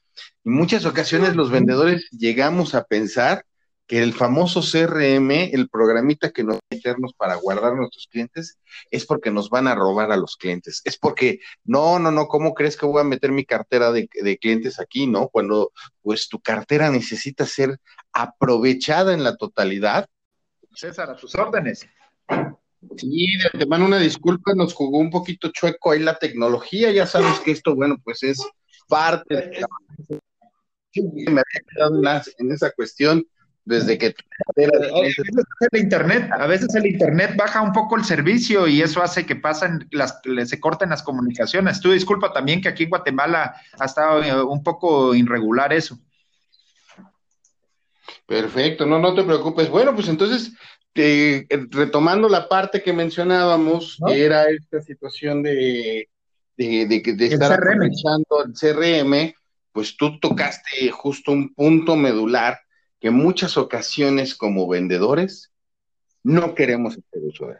En 0.44 0.52
muchas 0.52 0.84
ocasiones 0.86 1.36
los 1.36 1.50
vendedores 1.50 2.08
llegamos 2.10 2.74
a 2.74 2.84
pensar 2.84 3.44
que 3.86 4.02
el 4.02 4.12
famoso 4.12 4.60
CRM, 4.62 5.30
el 5.52 5.68
programita 5.68 6.30
que 6.30 6.42
nos 6.42 6.58
meternos 6.70 7.14
para 7.14 7.36
guardar 7.36 7.72
a 7.72 7.76
nuestros 7.76 8.08
clientes, 8.10 8.58
es 8.90 9.06
porque 9.06 9.30
nos 9.30 9.48
van 9.48 9.68
a 9.68 9.74
robar 9.74 10.10
a 10.10 10.16
los 10.16 10.36
clientes. 10.36 10.82
Es 10.84 10.98
porque, 10.98 11.38
no, 11.64 11.98
no, 11.98 12.10
no, 12.10 12.26
¿cómo 12.26 12.52
crees 12.52 12.76
que 12.76 12.86
voy 12.86 13.00
a 13.00 13.04
meter 13.04 13.30
mi 13.30 13.44
cartera 13.44 13.92
de, 13.92 14.08
de 14.12 14.38
clientes 14.38 14.80
aquí, 14.80 15.06
no? 15.06 15.28
Cuando 15.28 15.72
pues 16.02 16.28
tu 16.28 16.40
cartera 16.40 16.90
necesita 16.90 17.46
ser 17.46 17.78
aprovechada 18.12 19.14
en 19.14 19.22
la 19.22 19.36
totalidad. 19.36 20.06
César, 20.74 21.10
a 21.10 21.16
tus 21.16 21.34
órdenes. 21.36 21.86
Sí, 22.96 23.26
de 23.38 23.48
antemano 23.52 23.86
una 23.86 23.98
disculpa, 23.98 24.54
nos 24.54 24.74
jugó 24.74 24.98
un 24.98 25.10
poquito 25.10 25.50
chueco 25.50 25.92
ahí 25.92 26.00
la 26.00 26.18
tecnología, 26.18 26.90
ya 26.92 27.06
sabes 27.06 27.40
que 27.40 27.50
esto, 27.50 27.74
bueno, 27.74 27.96
pues 28.04 28.22
es 28.22 28.38
parte 28.88 29.34
de 29.34 29.66
me 31.02 31.40
había 31.40 31.44
quedado 31.74 32.22
en, 32.38 32.52
esa 32.52 32.70
cuestión 32.70 33.26
desde 33.64 33.98
que 33.98 34.14
el 34.56 35.80
internet, 35.80 36.30
a 36.32 36.46
veces 36.46 36.74
el 36.74 36.86
internet 36.86 37.34
baja 37.36 37.62
un 37.62 37.72
poco 37.72 37.96
el 37.96 38.04
servicio 38.04 38.68
y 38.68 38.80
eso 38.80 39.02
hace 39.02 39.26
que 39.26 39.36
pasen 39.36 39.88
las, 39.90 40.20
se 40.44 40.60
corten 40.60 40.90
las 40.90 41.02
comunicaciones. 41.02 41.80
Tú 41.80 41.90
disculpa 41.90 42.32
también 42.32 42.60
que 42.60 42.68
aquí 42.68 42.84
en 42.84 42.90
Guatemala 42.90 43.56
ha 43.78 43.84
estado 43.84 44.22
eh, 44.22 44.42
un 44.42 44.62
poco 44.62 45.14
irregular 45.14 45.72
eso. 45.72 45.98
Perfecto, 48.24 48.86
no, 48.86 49.00
no 49.00 49.14
te 49.14 49.24
preocupes. 49.24 49.68
Bueno, 49.68 49.94
pues 49.94 50.08
entonces 50.08 50.52
eh, 50.96 51.46
retomando 51.70 52.28
la 52.28 52.48
parte 52.48 52.82
que 52.82 52.92
mencionábamos, 52.92 53.98
que 54.06 54.24
era 54.24 54.44
esta 54.44 54.80
situación 54.80 55.42
de, 55.42 56.08
de, 56.56 56.86
de, 56.86 57.26
estar 57.26 57.52
aprovechando 57.52 58.44
el 58.44 58.52
CRM, 58.52 59.34
pues 59.72 59.96
tú 59.96 60.18
tocaste 60.18 60.90
justo 60.90 61.32
un 61.32 61.54
punto 61.54 61.96
medular 61.96 62.58
que 63.00 63.08
en 63.08 63.14
muchas 63.14 63.56
ocasiones 63.56 64.34
como 64.34 64.66
vendedores 64.66 65.52
no 66.22 66.54
queremos 66.54 66.94
hacer 66.94 67.22
uso 67.22 67.48
de 67.48 67.56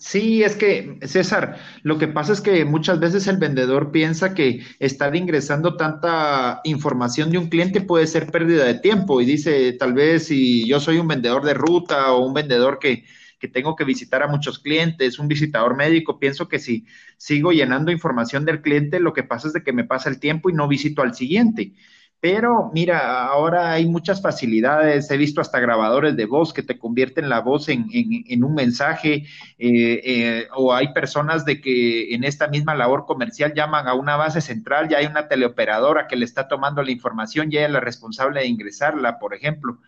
Sí, 0.00 0.44
es 0.44 0.54
que, 0.54 0.96
César, 1.02 1.58
lo 1.82 1.98
que 1.98 2.06
pasa 2.06 2.32
es 2.32 2.40
que 2.40 2.64
muchas 2.64 3.00
veces 3.00 3.26
el 3.26 3.36
vendedor 3.38 3.90
piensa 3.90 4.32
que 4.32 4.64
estar 4.78 5.14
ingresando 5.16 5.76
tanta 5.76 6.60
información 6.62 7.32
de 7.32 7.38
un 7.38 7.48
cliente 7.48 7.80
puede 7.80 8.06
ser 8.06 8.30
pérdida 8.30 8.64
de 8.64 8.74
tiempo 8.78 9.20
y 9.20 9.24
dice, 9.26 9.72
tal 9.72 9.94
vez 9.94 10.26
si 10.28 10.68
yo 10.68 10.78
soy 10.78 10.98
un 10.98 11.08
vendedor 11.08 11.44
de 11.44 11.54
ruta 11.54 12.12
o 12.12 12.24
un 12.24 12.32
vendedor 12.32 12.78
que, 12.78 13.04
que 13.40 13.48
tengo 13.48 13.74
que 13.74 13.82
visitar 13.84 14.22
a 14.22 14.28
muchos 14.28 14.60
clientes, 14.60 15.18
un 15.18 15.26
visitador 15.26 15.76
médico, 15.76 16.20
pienso 16.20 16.48
que 16.48 16.60
si 16.60 16.86
sigo 17.16 17.50
llenando 17.50 17.90
información 17.90 18.44
del 18.44 18.62
cliente, 18.62 19.00
lo 19.00 19.12
que 19.12 19.24
pasa 19.24 19.48
es 19.48 19.52
de 19.54 19.64
que 19.64 19.72
me 19.72 19.84
pasa 19.84 20.08
el 20.08 20.20
tiempo 20.20 20.48
y 20.48 20.52
no 20.52 20.68
visito 20.68 21.02
al 21.02 21.14
siguiente. 21.16 21.72
Pero 22.20 22.70
mira, 22.74 23.26
ahora 23.26 23.70
hay 23.72 23.86
muchas 23.86 24.20
facilidades, 24.20 25.08
he 25.08 25.16
visto 25.16 25.40
hasta 25.40 25.60
grabadores 25.60 26.16
de 26.16 26.26
voz 26.26 26.52
que 26.52 26.64
te 26.64 26.76
convierten 26.76 27.28
la 27.28 27.40
voz 27.40 27.68
en, 27.68 27.84
un 28.42 28.54
mensaje, 28.54 29.24
eh, 29.56 30.00
eh, 30.04 30.48
o 30.56 30.74
hay 30.74 30.92
personas 30.92 31.44
de 31.44 31.60
que 31.60 32.12
en 32.12 32.24
esta 32.24 32.48
misma 32.48 32.74
labor 32.74 33.06
comercial 33.06 33.54
llaman 33.54 33.86
a 33.86 33.94
una 33.94 34.16
base 34.16 34.40
central, 34.40 34.88
ya 34.88 34.98
hay 34.98 35.06
una 35.06 35.28
teleoperadora 35.28 36.08
que 36.08 36.16
le 36.16 36.24
está 36.24 36.48
tomando 36.48 36.82
la 36.82 36.90
información 36.90 37.52
y 37.52 37.56
ella 37.56 37.66
es 37.66 37.72
la 37.72 37.80
responsable 37.80 38.40
de 38.40 38.46
ingresarla, 38.48 39.20
por 39.20 39.32
ejemplo. 39.32 39.78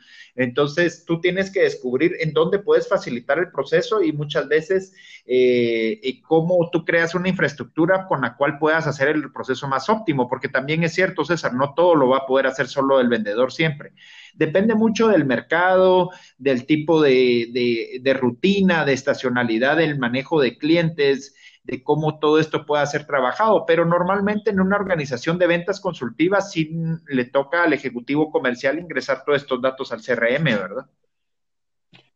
Entonces, 0.40 1.04
tú 1.04 1.20
tienes 1.20 1.50
que 1.50 1.60
descubrir 1.60 2.16
en 2.18 2.32
dónde 2.32 2.60
puedes 2.60 2.88
facilitar 2.88 3.38
el 3.38 3.50
proceso 3.50 4.02
y 4.02 4.10
muchas 4.12 4.48
veces 4.48 4.94
eh, 5.26 6.00
cómo 6.26 6.70
tú 6.72 6.82
creas 6.82 7.14
una 7.14 7.28
infraestructura 7.28 8.06
con 8.06 8.22
la 8.22 8.36
cual 8.36 8.58
puedas 8.58 8.86
hacer 8.86 9.08
el 9.08 9.30
proceso 9.32 9.68
más 9.68 9.90
óptimo, 9.90 10.30
porque 10.30 10.48
también 10.48 10.82
es 10.82 10.94
cierto, 10.94 11.26
César, 11.26 11.52
no 11.52 11.74
todo 11.74 11.94
lo 11.94 12.08
va 12.08 12.18
a 12.18 12.26
poder 12.26 12.46
hacer 12.46 12.68
solo 12.68 13.00
el 13.00 13.08
vendedor 13.08 13.52
siempre. 13.52 13.92
Depende 14.32 14.74
mucho 14.74 15.08
del 15.08 15.26
mercado, 15.26 16.08
del 16.38 16.64
tipo 16.64 17.02
de, 17.02 18.00
de 18.00 18.14
rutina, 18.14 18.86
de 18.86 18.94
estacionalidad, 18.94 19.76
del 19.76 19.98
manejo 19.98 20.40
de 20.40 20.56
clientes, 20.56 21.34
de 21.70 21.84
cómo 21.84 22.18
todo 22.18 22.40
esto 22.40 22.66
pueda 22.66 22.84
ser 22.84 23.06
trabajado, 23.06 23.64
pero 23.64 23.84
normalmente 23.84 24.50
en 24.50 24.58
una 24.58 24.74
organización 24.74 25.38
de 25.38 25.46
ventas 25.46 25.78
consultivas 25.80 26.50
sí 26.50 26.72
le 27.06 27.26
toca 27.26 27.62
al 27.62 27.72
ejecutivo 27.72 28.32
comercial 28.32 28.80
ingresar 28.80 29.22
todos 29.24 29.42
estos 29.42 29.62
datos 29.62 29.92
al 29.92 30.02
CRM, 30.02 30.44
¿verdad? 30.44 30.86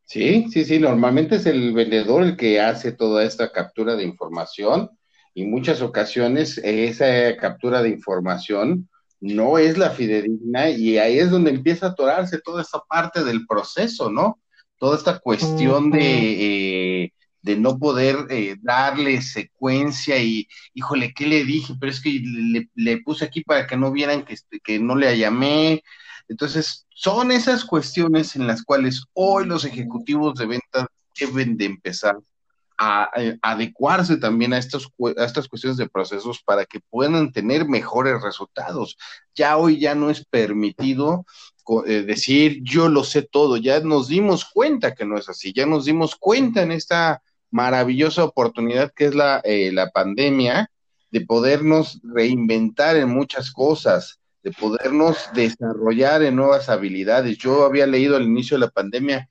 Sí, 0.05 0.47
sí, 0.51 0.65
sí, 0.65 0.81
normalmente 0.81 1.37
es 1.37 1.47
el 1.47 1.73
vendedor 1.73 2.25
el 2.25 2.37
que 2.37 2.61
hace 2.61 2.91
toda 2.91 3.23
esta 3.23 3.53
captura 3.53 3.95
de 3.95 4.03
información 4.03 4.91
y 5.35 5.45
muchas 5.45 5.83
ocasiones 5.83 6.59
esa 6.59 7.37
captura 7.37 7.81
de 7.81 7.91
información 7.91 8.89
no 9.21 9.59
es 9.59 9.79
la 9.79 9.91
fidedigna 9.91 10.69
y 10.69 10.99
ahí 10.99 11.21
es 11.21 11.31
donde 11.31 11.51
empieza 11.51 11.87
a 11.87 11.91
atorarse 11.91 12.41
toda 12.41 12.61
esta 12.61 12.81
parte 12.81 13.23
del 13.23 13.47
proceso, 13.47 14.11
¿no? 14.11 14.41
Toda 14.79 14.97
esta 14.97 15.21
cuestión 15.21 15.93
de... 15.93 16.01
Eh, 16.03 16.94
de 17.45 17.57
no 17.57 17.79
poder 17.79 18.27
eh, 18.31 18.57
darle 18.63 19.21
secuencia 19.21 20.17
y, 20.19 20.49
híjole, 20.73 21.13
¿qué 21.13 21.27
le 21.27 21.45
dije? 21.45 21.75
Pero 21.79 21.93
es 21.93 22.01
que 22.01 22.23
le, 22.75 23.03
puse 23.03 23.27
aquí 23.27 23.43
para 23.43 23.67
que 23.67 23.77
no 23.77 23.93
vieran 23.93 24.25
que, 24.25 24.33
este, 24.33 24.61
que 24.61 24.79
no 24.79 24.97
le 24.97 25.17
llamé. 25.19 25.83
Entonces, 26.27 26.87
son 26.89 27.31
esas 27.31 27.67
cuestiones 27.67 28.35
en 28.35 28.47
las 28.47 28.63
cuales 28.63 29.05
hoy 29.13 29.45
los 29.45 29.67
ejecutivos 29.67 30.37
de 30.37 30.47
ventas 30.47 30.87
deben 31.21 31.59
de 31.59 31.67
empezar 31.67 32.17
a, 32.79 33.11
eh, 33.15 33.39
adecuarse 33.43 34.17
también 34.17 34.55
a, 34.55 34.59
estos, 34.59 34.91
a 35.19 35.25
estas 35.25 35.47
cuestiones 35.47 35.77
de 35.77 35.89
procesos 35.89 36.43
para 36.43 36.65
que 36.65 36.81
puedan 36.81 37.31
tener 37.31 37.69
mejores 37.69 38.23
resultados. 38.23 38.97
Ya 39.35 39.59
hoy 39.59 39.79
ya 39.79 39.95
no 39.95 40.09
es 40.09 40.25
permitido 40.25 41.27
eh, 41.87 42.05
decir 42.05 42.61
yo 42.63 42.89
lo 42.89 43.05
sé 43.05 43.21
todo, 43.21 43.59
ya 43.59 43.81
nos 43.81 44.09
dimos 44.09 44.47
cuenta 44.47 44.95
que 44.95 45.05
no 45.05 45.19
es 45.19 45.29
así, 45.29 45.53
ya 45.53 45.67
nos 45.67 45.85
dimos 45.85 46.17
cuenta 46.17 46.63
en 46.63 46.73
esta 46.73 47.23
maravillosa 47.55 48.25
oportunidad 48.25 48.93
que 48.93 49.05
es 49.05 49.15
la, 49.15 49.41
eh, 49.45 49.71
la 49.73 49.91
pandemia, 49.91 50.73
de 51.13 51.21
podernos 51.21 52.01
reinventar 52.03 52.97
en 52.97 53.09
muchas 53.11 53.53
cosas, 53.53 54.19
de 54.43 54.51
podernos 54.51 55.17
desarrollar 55.35 56.25
en 56.25 56.35
nuevas 56.35 56.69
habilidades. 56.69 57.39
Yo 57.39 57.65
había 57.65 57.87
leído 57.87 58.17
al 58.17 58.25
inicio 58.25 58.57
de 58.57 58.67
la 58.67 58.73
pandemia 58.73 59.29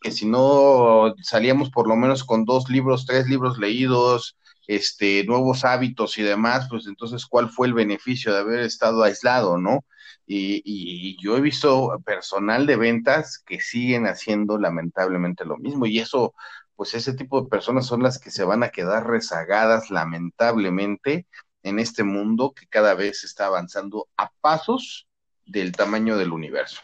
que 0.00 0.10
si 0.10 0.24
no 0.24 1.14
salíamos 1.22 1.68
por 1.68 1.86
lo 1.86 1.94
menos 1.94 2.24
con 2.24 2.46
dos 2.46 2.70
libros, 2.70 3.04
tres 3.04 3.28
libros 3.28 3.58
leídos, 3.58 4.38
este, 4.66 5.24
nuevos 5.24 5.66
hábitos 5.66 6.16
y 6.16 6.22
demás, 6.22 6.68
pues 6.70 6.86
entonces, 6.86 7.26
¿cuál 7.26 7.50
fue 7.50 7.66
el 7.66 7.74
beneficio 7.74 8.32
de 8.32 8.38
haber 8.40 8.60
estado 8.60 9.02
aislado, 9.02 9.58
no? 9.58 9.84
Y, 10.26 10.62
y, 10.64 11.22
yo 11.22 11.36
he 11.36 11.42
visto 11.42 12.00
personal 12.04 12.66
de 12.66 12.76
ventas 12.76 13.42
que 13.46 13.60
siguen 13.60 14.06
haciendo 14.06 14.56
lamentablemente 14.58 15.44
lo 15.44 15.58
mismo 15.58 15.84
y 15.84 15.98
eso 15.98 16.34
pues 16.78 16.94
ese 16.94 17.12
tipo 17.12 17.42
de 17.42 17.48
personas 17.48 17.86
son 17.86 18.04
las 18.04 18.20
que 18.20 18.30
se 18.30 18.44
van 18.44 18.62
a 18.62 18.68
quedar 18.68 19.04
rezagadas 19.04 19.90
lamentablemente 19.90 21.26
en 21.64 21.80
este 21.80 22.04
mundo 22.04 22.54
que 22.54 22.68
cada 22.68 22.94
vez 22.94 23.24
está 23.24 23.46
avanzando 23.46 24.06
a 24.16 24.30
pasos 24.40 25.08
del 25.44 25.72
tamaño 25.72 26.16
del 26.16 26.32
universo. 26.32 26.80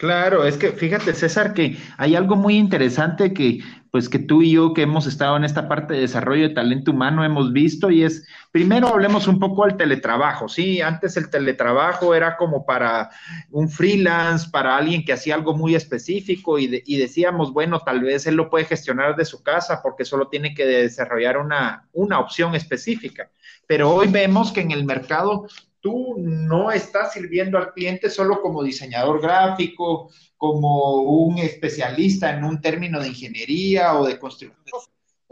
Claro, 0.00 0.46
es 0.46 0.56
que 0.56 0.72
fíjate, 0.72 1.12
César, 1.12 1.52
que 1.52 1.76
hay 1.98 2.16
algo 2.16 2.34
muy 2.34 2.56
interesante 2.56 3.34
que, 3.34 3.58
pues, 3.90 4.08
que 4.08 4.18
tú 4.18 4.40
y 4.40 4.52
yo 4.52 4.72
que 4.72 4.80
hemos 4.80 5.06
estado 5.06 5.36
en 5.36 5.44
esta 5.44 5.68
parte 5.68 5.92
de 5.92 6.00
desarrollo 6.00 6.48
de 6.48 6.54
talento 6.54 6.92
humano 6.92 7.22
hemos 7.22 7.52
visto 7.52 7.90
y 7.90 8.04
es, 8.04 8.26
primero 8.50 8.88
hablemos 8.88 9.28
un 9.28 9.38
poco 9.38 9.66
del 9.66 9.76
teletrabajo, 9.76 10.48
¿sí? 10.48 10.80
Antes 10.80 11.18
el 11.18 11.28
teletrabajo 11.28 12.14
era 12.14 12.38
como 12.38 12.64
para 12.64 13.10
un 13.50 13.68
freelance, 13.68 14.48
para 14.50 14.74
alguien 14.74 15.04
que 15.04 15.12
hacía 15.12 15.34
algo 15.34 15.54
muy 15.54 15.74
específico 15.74 16.58
y, 16.58 16.82
y 16.86 16.96
decíamos, 16.96 17.52
bueno, 17.52 17.80
tal 17.80 18.00
vez 18.00 18.26
él 18.26 18.36
lo 18.36 18.48
puede 18.48 18.64
gestionar 18.64 19.16
de 19.16 19.26
su 19.26 19.42
casa 19.42 19.82
porque 19.82 20.06
solo 20.06 20.28
tiene 20.28 20.54
que 20.54 20.64
desarrollar 20.64 21.36
una, 21.36 21.90
una 21.92 22.20
opción 22.20 22.54
específica. 22.54 23.30
Pero 23.66 23.90
hoy 23.90 24.08
vemos 24.08 24.50
que 24.50 24.62
en 24.62 24.70
el 24.70 24.86
mercado 24.86 25.46
tú 25.80 26.16
no 26.18 26.70
estás 26.70 27.12
sirviendo 27.12 27.58
al 27.58 27.72
cliente 27.72 28.10
solo 28.10 28.40
como 28.40 28.62
diseñador 28.62 29.20
gráfico, 29.20 30.10
como 30.36 31.02
un 31.02 31.38
especialista 31.38 32.36
en 32.36 32.44
un 32.44 32.60
término 32.60 33.00
de 33.00 33.08
ingeniería 33.08 33.98
o 33.98 34.06
de 34.06 34.18
construcción. 34.18 34.80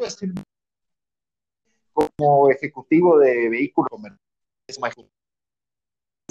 Servir 0.09 0.43
como 1.93 2.51
ejecutivo 2.51 3.19
de 3.19 3.49
vehículos 3.49 3.89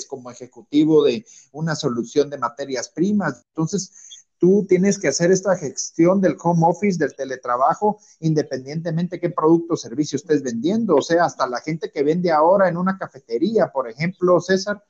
como 0.07 0.29
ejecutivo 0.29 1.03
de 1.03 1.25
una 1.51 1.75
solución 1.75 2.29
de 2.29 2.37
materias 2.37 2.89
primas. 2.89 3.43
Entonces, 3.49 4.16
tú 4.39 4.65
tienes 4.67 4.99
que 4.99 5.07
hacer 5.07 5.31
esta 5.31 5.55
gestión 5.57 6.21
del 6.21 6.35
home 6.41 6.65
office, 6.65 6.97
del 6.97 7.15
teletrabajo, 7.15 7.99
independientemente 8.19 9.19
qué 9.19 9.29
producto 9.29 9.73
o 9.73 9.77
servicio 9.77 10.17
estés 10.17 10.43
vendiendo. 10.43 10.95
O 10.95 11.01
sea, 11.01 11.25
hasta 11.25 11.47
la 11.47 11.61
gente 11.61 11.91
que 11.91 12.03
vende 12.03 12.31
ahora 12.31 12.67
en 12.67 12.77
una 12.77 12.97
cafetería, 12.97 13.67
por 13.67 13.89
ejemplo, 13.89 14.39
César, 14.39 14.83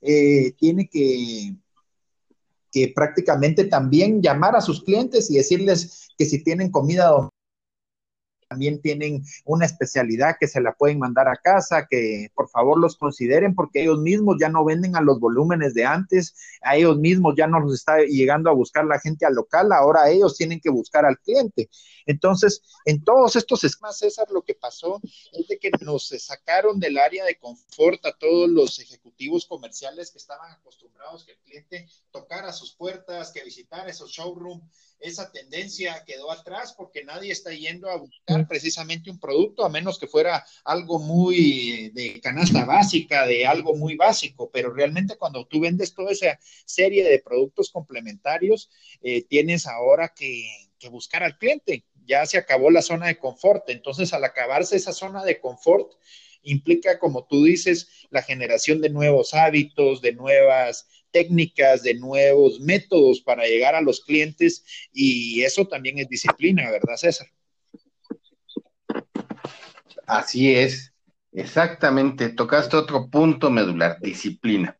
eh, 0.00 0.52
tiene 0.58 0.88
que, 0.88 1.56
que 2.70 2.92
prácticamente 2.94 3.64
también 3.64 4.22
llamar 4.22 4.56
a 4.56 4.60
sus 4.60 4.82
clientes 4.82 5.30
y 5.30 5.36
decirles 5.36 6.08
que 6.16 6.26
si 6.26 6.42
tienen 6.42 6.70
comida 6.70 7.28
también 8.48 8.80
tienen 8.80 9.22
una 9.44 9.66
especialidad 9.66 10.36
que 10.40 10.48
se 10.48 10.60
la 10.60 10.72
pueden 10.72 10.98
mandar 10.98 11.28
a 11.28 11.36
casa, 11.36 11.86
que 11.88 12.30
por 12.34 12.48
favor 12.48 12.78
los 12.78 12.96
consideren 12.96 13.54
porque 13.54 13.82
ellos 13.82 13.98
mismos 13.98 14.36
ya 14.40 14.48
no 14.48 14.64
venden 14.64 14.96
a 14.96 15.02
los 15.02 15.20
volúmenes 15.20 15.74
de 15.74 15.84
antes, 15.84 16.34
a 16.62 16.76
ellos 16.76 16.98
mismos 16.98 17.34
ya 17.36 17.46
no 17.46 17.60
los 17.60 17.74
está 17.74 17.98
llegando 17.98 18.48
a 18.48 18.54
buscar 18.54 18.86
la 18.86 18.98
gente 18.98 19.26
al 19.26 19.34
local, 19.34 19.70
ahora 19.72 20.08
ellos 20.10 20.36
tienen 20.36 20.60
que 20.60 20.70
buscar 20.70 21.04
al 21.04 21.18
cliente. 21.18 21.68
Entonces, 22.06 22.62
en 22.86 23.04
todos 23.04 23.36
estos 23.36 23.64
esquemas, 23.64 23.98
César, 23.98 24.26
lo 24.30 24.42
que 24.42 24.54
pasó 24.54 25.00
es 25.32 25.46
de 25.46 25.58
que 25.58 25.70
nos 25.82 26.08
sacaron 26.08 26.80
del 26.80 26.96
área 26.96 27.24
de 27.26 27.38
confort 27.38 28.04
a 28.06 28.16
todos 28.16 28.48
los 28.48 28.78
ejecutivos 28.78 29.44
comerciales 29.44 30.10
que 30.10 30.18
estaban 30.18 30.50
acostumbrados 30.52 31.24
que 31.24 31.32
el 31.32 31.38
cliente 31.38 31.88
tocara 32.10 32.52
sus 32.52 32.74
puertas, 32.74 33.30
que 33.30 33.44
visitara 33.44 33.90
esos 33.90 34.10
showrooms 34.10 34.64
esa 35.00 35.30
tendencia 35.30 36.02
quedó 36.06 36.30
atrás 36.30 36.74
porque 36.76 37.04
nadie 37.04 37.32
está 37.32 37.52
yendo 37.52 37.88
a 37.88 37.96
buscar 37.96 38.46
precisamente 38.48 39.10
un 39.10 39.18
producto, 39.18 39.64
a 39.64 39.68
menos 39.68 39.98
que 39.98 40.06
fuera 40.06 40.44
algo 40.64 40.98
muy 40.98 41.90
de 41.90 42.20
canasta 42.20 42.64
básica, 42.64 43.26
de 43.26 43.46
algo 43.46 43.74
muy 43.76 43.96
básico, 43.96 44.50
pero 44.50 44.72
realmente 44.72 45.16
cuando 45.16 45.46
tú 45.46 45.60
vendes 45.60 45.94
toda 45.94 46.12
esa 46.12 46.38
serie 46.64 47.08
de 47.08 47.20
productos 47.20 47.70
complementarios, 47.70 48.70
eh, 49.02 49.22
tienes 49.22 49.66
ahora 49.66 50.12
que, 50.14 50.46
que 50.78 50.88
buscar 50.88 51.22
al 51.22 51.38
cliente. 51.38 51.84
Ya 52.06 52.24
se 52.24 52.38
acabó 52.38 52.70
la 52.70 52.82
zona 52.82 53.06
de 53.06 53.18
confort, 53.18 53.68
entonces 53.68 54.12
al 54.12 54.24
acabarse 54.24 54.76
esa 54.76 54.92
zona 54.92 55.24
de 55.24 55.40
confort, 55.40 55.92
implica, 56.42 56.98
como 56.98 57.24
tú 57.26 57.44
dices, 57.44 57.88
la 58.10 58.22
generación 58.22 58.80
de 58.80 58.90
nuevos 58.90 59.34
hábitos, 59.34 60.00
de 60.00 60.12
nuevas 60.12 60.88
técnicas, 61.10 61.82
de 61.82 61.94
nuevos 61.94 62.60
métodos 62.60 63.20
para 63.20 63.44
llegar 63.44 63.74
a 63.74 63.80
los 63.80 64.00
clientes 64.00 64.64
y 64.92 65.42
eso 65.42 65.66
también 65.66 65.98
es 65.98 66.08
disciplina, 66.08 66.70
¿verdad, 66.70 66.96
César? 66.96 67.28
Así 70.06 70.54
es, 70.54 70.92
exactamente. 71.32 72.30
Tocaste 72.30 72.76
otro 72.76 73.08
punto 73.10 73.50
medular, 73.50 73.98
disciplina. 74.00 74.78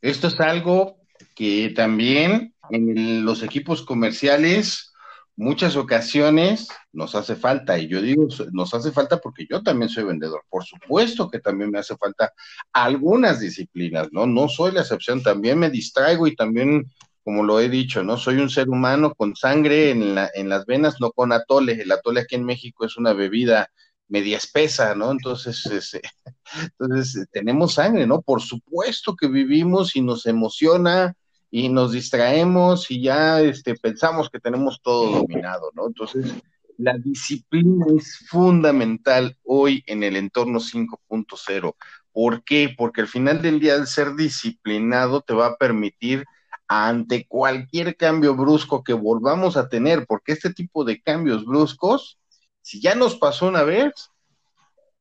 Esto 0.00 0.28
es 0.28 0.40
algo 0.40 0.96
que 1.34 1.70
también 1.76 2.54
en 2.70 3.24
los 3.24 3.42
equipos 3.42 3.82
comerciales 3.82 4.91
muchas 5.36 5.76
ocasiones 5.76 6.68
nos 6.92 7.14
hace 7.14 7.36
falta, 7.36 7.78
y 7.78 7.88
yo 7.88 8.00
digo, 8.02 8.28
nos 8.52 8.74
hace 8.74 8.92
falta 8.92 9.18
porque 9.18 9.46
yo 9.48 9.62
también 9.62 9.88
soy 9.88 10.04
vendedor. 10.04 10.42
Por 10.48 10.64
supuesto 10.64 11.30
que 11.30 11.40
también 11.40 11.70
me 11.70 11.78
hace 11.78 11.96
falta 11.96 12.32
algunas 12.72 13.40
disciplinas, 13.40 14.08
¿no? 14.12 14.26
No 14.26 14.48
soy 14.48 14.72
la 14.72 14.82
excepción, 14.82 15.22
también 15.22 15.58
me 15.58 15.70
distraigo 15.70 16.26
y 16.26 16.36
también, 16.36 16.90
como 17.24 17.42
lo 17.44 17.60
he 17.60 17.68
dicho, 17.68 18.02
¿no? 18.02 18.16
Soy 18.16 18.36
un 18.36 18.50
ser 18.50 18.68
humano 18.68 19.14
con 19.14 19.34
sangre 19.36 19.90
en, 19.90 20.14
la, 20.14 20.30
en 20.34 20.48
las 20.48 20.66
venas, 20.66 21.00
no 21.00 21.12
con 21.12 21.32
atole. 21.32 21.80
El 21.80 21.92
atole 21.92 22.20
aquí 22.20 22.34
en 22.34 22.44
México 22.44 22.84
es 22.84 22.96
una 22.96 23.12
bebida 23.12 23.68
media 24.08 24.36
espesa, 24.36 24.94
¿no? 24.94 25.10
Entonces, 25.10 25.64
Entonces, 26.78 27.26
tenemos 27.32 27.74
sangre, 27.74 28.06
¿no? 28.06 28.20
Por 28.20 28.42
supuesto 28.42 29.16
que 29.16 29.26
vivimos 29.28 29.96
y 29.96 30.02
nos 30.02 30.26
emociona 30.26 31.14
y 31.54 31.68
nos 31.68 31.92
distraemos 31.92 32.90
y 32.90 33.02
ya 33.02 33.42
este, 33.42 33.74
pensamos 33.74 34.30
que 34.30 34.40
tenemos 34.40 34.80
todo 34.80 35.18
dominado, 35.18 35.70
¿no? 35.74 35.86
Entonces, 35.86 36.32
la 36.78 36.96
disciplina 36.96 37.84
es 37.94 38.26
fundamental 38.26 39.36
hoy 39.44 39.84
en 39.86 40.02
el 40.02 40.16
entorno 40.16 40.60
5.0. 40.60 41.76
¿Por 42.10 42.42
qué? 42.42 42.74
Porque 42.74 43.02
al 43.02 43.06
final 43.06 43.42
del 43.42 43.60
día 43.60 43.74
el 43.74 43.86
ser 43.86 44.14
disciplinado 44.14 45.20
te 45.20 45.34
va 45.34 45.48
a 45.48 45.56
permitir 45.56 46.24
ante 46.68 47.26
cualquier 47.28 47.98
cambio 47.98 48.34
brusco 48.34 48.82
que 48.82 48.94
volvamos 48.94 49.58
a 49.58 49.68
tener, 49.68 50.06
porque 50.06 50.32
este 50.32 50.54
tipo 50.54 50.84
de 50.84 51.02
cambios 51.02 51.44
bruscos, 51.44 52.18
si 52.62 52.80
ya 52.80 52.94
nos 52.94 53.16
pasó 53.16 53.46
una 53.46 53.62
vez, 53.62 53.92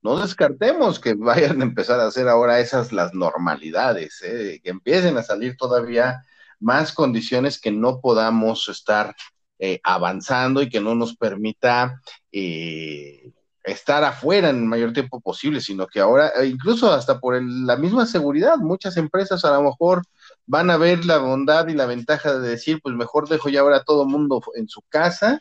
no 0.01 0.19
descartemos 0.19 0.99
que 0.99 1.13
vayan 1.13 1.61
a 1.61 1.63
empezar 1.63 2.01
a 2.01 2.07
hacer 2.07 2.27
ahora 2.27 2.59
esas 2.59 2.91
las 2.91 3.13
normalidades, 3.13 4.21
¿eh? 4.21 4.59
que 4.61 4.69
empiecen 4.69 5.17
a 5.17 5.23
salir 5.23 5.55
todavía 5.55 6.25
más 6.61 6.93
condiciones 6.93 7.59
que 7.59 7.71
no 7.71 7.99
podamos 7.99 8.69
estar 8.69 9.15
eh, 9.59 9.79
avanzando 9.83 10.61
y 10.61 10.69
que 10.69 10.79
no 10.79 10.95
nos 10.95 11.15
permita 11.15 12.01
eh, 12.31 13.33
estar 13.63 14.03
afuera 14.03 14.49
en 14.49 14.57
el 14.57 14.65
mayor 14.65 14.93
tiempo 14.93 15.19
posible, 15.19 15.61
sino 15.61 15.87
que 15.87 15.99
ahora, 15.99 16.31
incluso 16.45 16.91
hasta 16.91 17.19
por 17.19 17.41
la 17.43 17.75
misma 17.75 18.05
seguridad, 18.05 18.57
muchas 18.57 18.97
empresas 18.97 19.45
a 19.45 19.51
lo 19.51 19.63
mejor 19.63 20.03
van 20.45 20.69
a 20.71 20.77
ver 20.77 21.05
la 21.05 21.17
bondad 21.17 21.67
y 21.67 21.73
la 21.73 21.85
ventaja 21.85 22.39
de 22.39 22.49
decir, 22.49 22.79
pues 22.81 22.95
mejor 22.95 23.29
dejo 23.29 23.49
ya 23.49 23.61
ahora 23.61 23.83
todo 23.83 24.03
el 24.03 24.09
mundo 24.09 24.41
en 24.55 24.67
su 24.67 24.81
casa, 24.89 25.39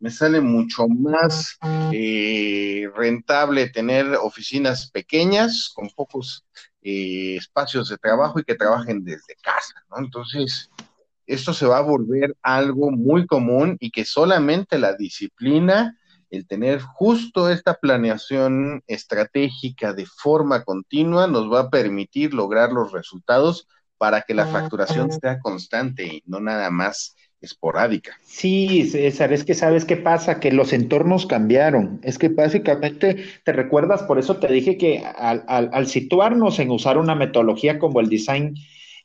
me 0.00 0.10
sale 0.10 0.40
mucho 0.40 0.88
más 0.88 1.58
eh, 1.92 2.90
rentable 2.94 3.70
tener 3.70 4.16
oficinas 4.16 4.90
pequeñas 4.90 5.70
con 5.72 5.88
pocos 5.90 6.44
eh, 6.82 7.36
espacios 7.36 7.88
de 7.88 7.98
trabajo 7.98 8.40
y 8.40 8.44
que 8.44 8.54
trabajen 8.54 9.04
desde 9.04 9.36
casa, 9.42 9.74
¿no? 9.90 9.98
Entonces, 9.98 10.70
esto 11.26 11.54
se 11.54 11.66
va 11.66 11.78
a 11.78 11.82
volver 11.82 12.36
algo 12.42 12.90
muy 12.90 13.26
común 13.26 13.76
y 13.80 13.90
que 13.90 14.04
solamente 14.04 14.78
la 14.78 14.94
disciplina, 14.94 15.96
el 16.30 16.46
tener 16.46 16.80
justo 16.80 17.48
esta 17.48 17.74
planeación 17.74 18.82
estratégica 18.86 19.92
de 19.92 20.06
forma 20.06 20.64
continua 20.64 21.26
nos 21.26 21.52
va 21.52 21.60
a 21.60 21.70
permitir 21.70 22.34
lograr 22.34 22.72
los 22.72 22.92
resultados 22.92 23.68
para 23.98 24.22
que 24.22 24.34
la 24.34 24.46
facturación 24.46 25.12
sea 25.12 25.38
constante 25.38 26.04
y 26.04 26.22
no 26.26 26.40
nada 26.40 26.70
más 26.70 27.14
esporádica. 27.42 28.18
Sí, 28.24 28.88
César, 28.88 29.32
es 29.32 29.44
que 29.44 29.54
sabes 29.54 29.84
qué 29.84 29.96
pasa, 29.96 30.40
que 30.40 30.52
los 30.52 30.72
entornos 30.72 31.26
cambiaron. 31.26 32.00
Es 32.02 32.18
que 32.18 32.28
básicamente 32.28 33.24
te 33.44 33.52
recuerdas, 33.52 34.04
por 34.04 34.18
eso 34.18 34.36
te 34.36 34.52
dije 34.52 34.78
que 34.78 35.02
al, 35.04 35.86
situarnos 35.86 36.58
en 36.58 36.70
usar 36.70 36.98
una 36.98 37.14
metodología 37.14 37.78
como 37.78 38.00
el 38.00 38.08
design, 38.08 38.54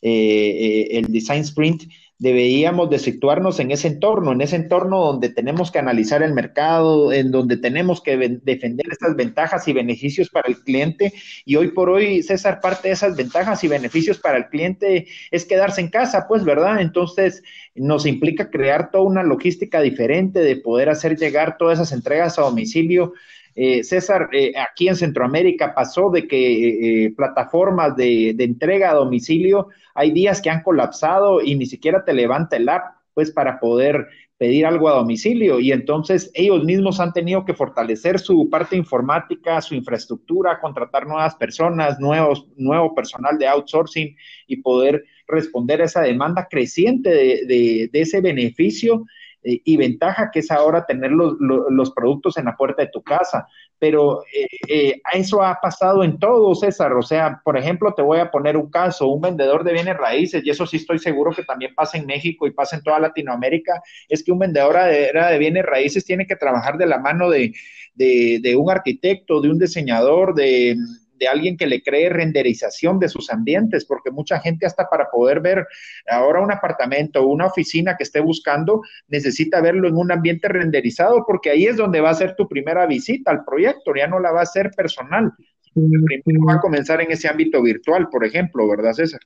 eh, 0.02 0.88
eh, 0.92 0.98
el 0.98 1.12
design 1.12 1.42
sprint, 1.42 1.84
deberíamos 2.20 2.90
de 2.90 2.98
situarnos 2.98 3.60
en 3.60 3.72
ese 3.72 3.88
entorno, 3.88 4.32
en 4.32 4.42
ese 4.42 4.56
entorno 4.56 5.00
donde 5.00 5.30
tenemos 5.30 5.72
que 5.72 5.80
analizar 5.80 6.24
el 6.24 6.34
mercado, 6.34 7.14
en 7.14 7.32
donde 7.32 7.58
tenemos 7.58 8.02
que 8.02 8.40
defender 8.42 8.88
estas 8.92 9.16
ventajas 9.16 9.68
y 9.68 9.74
beneficios 9.74 10.30
para 10.30 10.48
el 10.48 10.58
cliente. 10.58 11.14
Y 11.46 11.56
hoy 11.58 11.70
por 11.70 11.90
hoy, 11.90 12.24
César, 12.24 12.60
parte 12.60 12.88
de 12.88 12.96
esas 12.96 13.16
ventajas 13.16 13.64
y 13.64 13.68
beneficios 13.68 14.18
para 14.18 14.38
el 14.38 14.48
cliente 14.48 15.08
es 15.30 15.46
quedarse 15.46 15.82
en 15.82 15.90
casa, 15.90 16.28
pues, 16.28 16.44
¿verdad? 16.44 16.82
Entonces, 16.82 17.44
nos 17.76 18.06
implica 18.08 18.50
crear 18.50 18.90
toda 18.90 19.04
una 19.04 19.24
logística 19.24 19.82
diferente 19.82 20.40
de 20.40 20.56
poder 20.56 20.90
hacer 20.90 21.18
llegar 21.18 21.58
todas 21.58 21.80
esas 21.80 21.92
entregas 21.92 22.40
a 22.40 22.44
domicilio 22.44 23.14
eh, 23.60 23.84
César, 23.84 24.30
eh, 24.34 24.54
aquí 24.56 24.88
en 24.88 24.96
Centroamérica 24.96 25.74
pasó 25.74 26.12
de 26.12 26.28
que 26.28 27.06
eh, 27.06 27.14
plataformas 27.18 27.96
de, 27.96 28.30
entrega 28.38 28.92
a 28.92 28.94
domicilio, 28.94 29.70
hay 29.96 30.12
días 30.12 30.44
que 30.44 30.52
han 30.52 30.62
colapsado 30.62 31.42
y 31.42 31.56
ni 31.56 31.66
siquiera 31.66 32.06
te 32.06 32.14
levanta 32.14 32.56
el 32.56 32.70
app, 32.70 32.98
pues 33.16 33.32
para 33.32 33.60
poder 33.60 34.10
pedir 34.38 34.68
algo 34.68 34.90
a 34.90 34.98
domicilio. 34.98 35.60
Y 35.60 35.72
entonces 35.72 36.30
ellos 36.36 36.64
mismos 36.66 37.00
han 37.00 37.14
tenido 37.14 37.46
que 37.46 37.56
fortalecer 37.56 38.20
su 38.20 38.48
parte 38.48 38.76
informática, 38.76 39.60
su 39.60 39.74
infraestructura, 39.74 40.60
contratar 40.60 41.08
nuevas 41.08 41.34
personas, 41.34 42.00
nuevos, 42.00 42.46
nuevo 42.58 42.94
personal 42.94 43.40
de 43.40 43.48
outsourcing 43.48 44.16
y 44.46 44.58
poder 44.58 45.04
responder 45.26 45.82
a 45.82 45.86
esa 45.86 46.02
demanda 46.02 46.48
creciente 46.48 47.10
de 47.10 47.90
ese 47.92 48.22
beneficio 48.22 49.04
eh, 49.48 49.62
y 49.64 49.78
ventaja 49.78 50.30
que 50.30 50.40
es 50.40 50.52
ahora 50.52 50.86
tener 50.86 51.12
los, 51.12 51.36
los, 51.40 51.92
productos 51.92 52.38
en 52.38 52.46
la 52.46 52.58
puerta 52.58 52.82
de 52.82 52.90
tu 52.90 53.02
casa. 53.02 53.48
Pero 53.80 54.24
eh, 54.34 54.48
eh, 54.68 55.02
eso 55.14 55.42
ha 55.42 55.58
pasado 55.62 56.04
en 56.04 56.20
todo, 56.20 56.54
César. 56.54 56.92
O 56.92 57.02
sea, 57.02 57.40
por 57.46 57.58
ejemplo, 57.58 57.94
te 57.94 58.02
voy 58.02 58.20
a 58.20 58.30
poner 58.30 58.58
un 58.58 58.70
caso, 58.70 59.08
un 59.08 59.22
vendedor 59.22 59.64
de 59.64 59.72
bienes 59.72 59.96
raíces, 59.96 60.44
y 60.44 60.50
eso 60.50 60.66
sí 60.68 60.76
estoy 60.78 61.00
seguro 61.00 61.32
que 61.32 61.44
también 61.44 61.74
pasa 61.74 61.98
en 61.98 62.06
México 62.06 62.46
y 62.46 62.52
pasa 62.52 62.76
en 62.76 62.84
toda 62.84 63.00
Latinoamérica, 63.00 63.82
es 64.10 64.22
que 64.22 64.34
un 64.34 64.40
vendedor 64.40 64.76
de, 64.84 65.14
de 65.14 65.38
bienes 65.38 65.66
raíces 65.66 66.04
tiene 66.04 66.28
que 66.28 66.36
trabajar 66.36 66.78
de 66.78 66.86
la 66.86 67.00
mano 67.00 67.30
de, 67.30 67.54
de, 67.96 68.40
de 68.42 68.56
un 68.58 68.70
arquitecto, 68.70 69.40
de 69.40 69.50
un 69.50 69.60
diseñador, 69.60 70.36
de 70.36 70.76
de 71.18 71.28
alguien 71.28 71.58
que 71.58 71.68
le 71.68 71.82
cree 71.82 72.10
renderización 72.10 73.00
de 73.00 73.10
sus 73.10 73.30
ambientes, 73.30 73.86
porque 73.86 74.12
mucha 74.12 74.40
gente 74.40 74.66
hasta 74.66 74.90
para 74.90 75.10
poder 75.10 75.42
ver 75.42 75.68
ahora 76.10 76.42
un 76.42 76.52
apartamento 76.52 77.22
o 77.22 77.28
una 77.28 77.46
oficina 77.48 77.96
que 77.98 78.04
esté 78.04 78.20
buscando, 78.20 78.82
necesita 79.08 79.62
verlo 79.62 79.88
en 79.88 79.98
un 79.98 80.12
ambiente 80.12 80.48
renderizado, 80.48 81.24
porque 81.26 81.50
ahí 81.50 81.66
es 81.66 81.78
donde 81.78 82.02
va 82.02 82.12
a 82.12 82.16
ser 82.16 82.36
tu 82.36 82.48
primera 82.48 82.86
visita 82.86 83.32
al 83.32 83.44
proyecto, 83.44 83.94
ya 83.96 84.08
no 84.08 84.20
la 84.20 84.32
va 84.32 84.42
a 84.42 84.46
ser 84.46 84.72
personal. 84.72 85.34
Primero 85.74 86.46
va 86.48 86.56
a 86.56 86.60
comenzar 86.60 87.02
en 87.02 87.12
ese 87.12 87.28
ámbito 87.28 87.62
virtual, 87.62 88.10
por 88.10 88.26
ejemplo, 88.26 88.68
¿verdad, 88.68 88.94
César? 88.94 89.22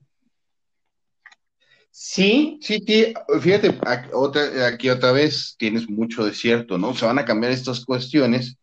Sí, 1.93 2.57
sí, 2.61 2.83
sí, 2.87 3.13
fíjate, 3.41 3.77
aquí 4.65 4.89
otra 4.89 5.11
vez 5.11 5.55
tienes 5.57 5.89
mucho 5.89 6.25
de 6.25 6.33
cierto, 6.33 6.77
¿no? 6.77 6.93
Se 6.93 7.05
van 7.05 7.19
a 7.19 7.25
cambiar 7.25 7.51
estas 7.51 7.85
cuestiones 7.85 8.57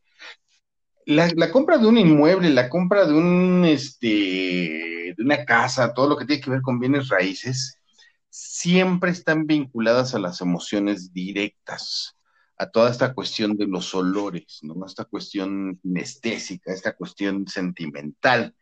la, 1.08 1.50
compra 1.50 1.78
de 1.78 1.86
un 1.86 1.96
inmueble, 1.96 2.50
la 2.50 2.68
compra 2.68 3.06
de 3.06 3.14
un 3.14 3.64
este 3.64 5.14
de 5.16 5.24
una 5.24 5.44
casa, 5.46 5.94
todo 5.94 6.06
lo 6.06 6.16
que 6.18 6.26
tiene 6.26 6.42
que 6.42 6.50
ver 6.50 6.60
con 6.60 6.78
bienes 6.78 7.08
raíces, 7.08 7.80
siempre 8.28 9.10
están 9.10 9.46
vinculadas 9.46 10.14
a 10.14 10.18
las 10.18 10.42
emociones 10.42 11.12
directas, 11.14 12.14
a 12.58 12.68
toda 12.70 12.90
esta 12.90 13.14
cuestión 13.14 13.56
de 13.56 13.66
los 13.66 13.94
olores, 13.94 14.58
¿no? 14.62 14.84
Esta 14.84 15.06
cuestión 15.06 15.78
kinestésica, 15.82 16.74
esta 16.74 16.94
cuestión 16.94 17.48
sentimental. 17.48 18.54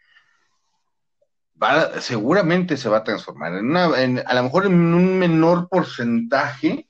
seguramente 2.00 2.76
se 2.76 2.88
va 2.88 2.98
a 2.98 3.04
transformar 3.04 3.54
en 3.54 3.70
una, 3.70 3.87
a 3.87 4.35
lo 4.35 4.42
mejor 4.44 4.66
en 4.66 4.94
un 4.94 5.18
menor 5.18 5.68
porcentaje, 5.68 6.86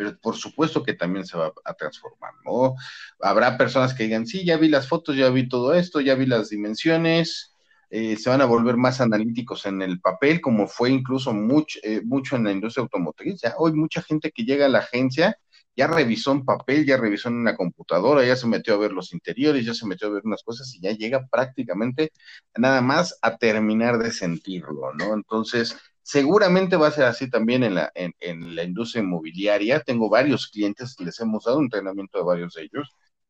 pero 0.00 0.18
por 0.18 0.34
supuesto 0.34 0.82
que 0.82 0.94
también 0.94 1.26
se 1.26 1.36
va 1.36 1.52
a 1.62 1.74
transformar, 1.74 2.32
¿no? 2.46 2.74
Habrá 3.20 3.58
personas 3.58 3.92
que 3.92 4.04
digan, 4.04 4.26
sí, 4.26 4.46
ya 4.46 4.56
vi 4.56 4.70
las 4.70 4.88
fotos, 4.88 5.14
ya 5.14 5.28
vi 5.28 5.46
todo 5.46 5.74
esto, 5.74 6.00
ya 6.00 6.14
vi 6.14 6.24
las 6.24 6.48
dimensiones, 6.48 7.54
eh, 7.90 8.16
se 8.16 8.30
van 8.30 8.40
a 8.40 8.46
volver 8.46 8.78
más 8.78 9.02
analíticos 9.02 9.66
en 9.66 9.82
el 9.82 10.00
papel, 10.00 10.40
como 10.40 10.66
fue 10.68 10.88
incluso 10.88 11.34
mucho, 11.34 11.78
eh, 11.82 12.00
mucho 12.02 12.36
en 12.36 12.44
la 12.44 12.52
industria 12.52 12.84
automotriz. 12.84 13.42
Ya 13.42 13.52
hoy 13.58 13.74
mucha 13.74 14.00
gente 14.00 14.30
que 14.30 14.44
llega 14.44 14.64
a 14.64 14.70
la 14.70 14.78
agencia 14.78 15.36
ya 15.76 15.86
revisó 15.86 16.32
en 16.32 16.46
papel, 16.46 16.86
ya 16.86 16.96
revisó 16.96 17.28
en 17.28 17.34
una 17.34 17.54
computadora, 17.54 18.24
ya 18.24 18.36
se 18.36 18.46
metió 18.46 18.72
a 18.74 18.78
ver 18.78 18.92
los 18.92 19.12
interiores, 19.12 19.66
ya 19.66 19.74
se 19.74 19.86
metió 19.86 20.08
a 20.08 20.12
ver 20.12 20.22
unas 20.24 20.42
cosas 20.42 20.74
y 20.74 20.80
ya 20.80 20.92
llega 20.92 21.26
prácticamente 21.30 22.10
nada 22.56 22.80
más 22.80 23.18
a 23.20 23.36
terminar 23.36 23.98
de 23.98 24.12
sentirlo, 24.12 24.94
¿no? 24.94 25.12
Entonces, 25.12 25.76
Seguramente 26.02 26.76
va 26.76 26.88
a 26.88 26.92
ser 26.92 27.04
así 27.04 27.30
también 27.30 27.62
en 27.62 27.74
la, 27.74 27.92
en, 27.94 28.54
la 28.54 28.64
industria 28.64 29.02
inmobiliaria. 29.02 29.80
Tengo 29.80 30.08
varios 30.08 30.48
clientes, 30.48 30.96
les 30.98 31.20
hemos 31.20 31.44
dado 31.44 31.58
un 31.58 31.64
entrenamiento 31.64 32.18
de 32.18 32.24
varios 32.24 32.54
de 32.54 32.62
ellos, 32.62 32.88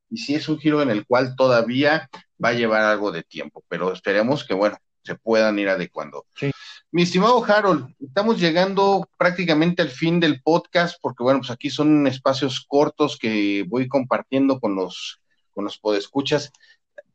y 0.09 0.18
sí 0.18 0.35
es 0.35 0.48
un 0.48 0.59
giro 0.59 0.83
en 0.83 0.90
el 0.90 1.06
cual 1.06 1.37
todavía 1.37 2.09
va 2.42 2.50
a 2.50 2.54
llevar 2.54 2.83
algo 2.83 3.12
de 3.12 3.22
tiempo, 3.22 3.64
pero 3.68 3.92
esperemos 3.92 4.44
que, 4.44 4.54
bueno, 4.54 4.78
se 5.02 5.14
puedan 5.14 5.59
ir 5.59 5.68
adecuando. 5.68 6.26
Mi 6.92 7.02
estimado 7.02 7.44
Harold, 7.44 7.94
estamos 8.00 8.40
llegando 8.40 9.09
prácticamente 9.16 9.83
al 9.83 9.90
fin 9.90 10.20
del 10.20 10.42
podcast, 10.42 10.98
porque 11.00 11.22
bueno, 11.22 11.40
pues 11.40 11.50
aquí 11.50 11.70
son 11.70 12.06
espacios 12.06 12.64
cortos 12.66 13.16
que 13.16 13.64
voy 13.68 13.88
compartiendo 13.88 14.59
con 14.59 14.74
los, 14.74 15.20
con 15.52 15.64
los 15.64 15.78
podescuchas. 15.78 16.52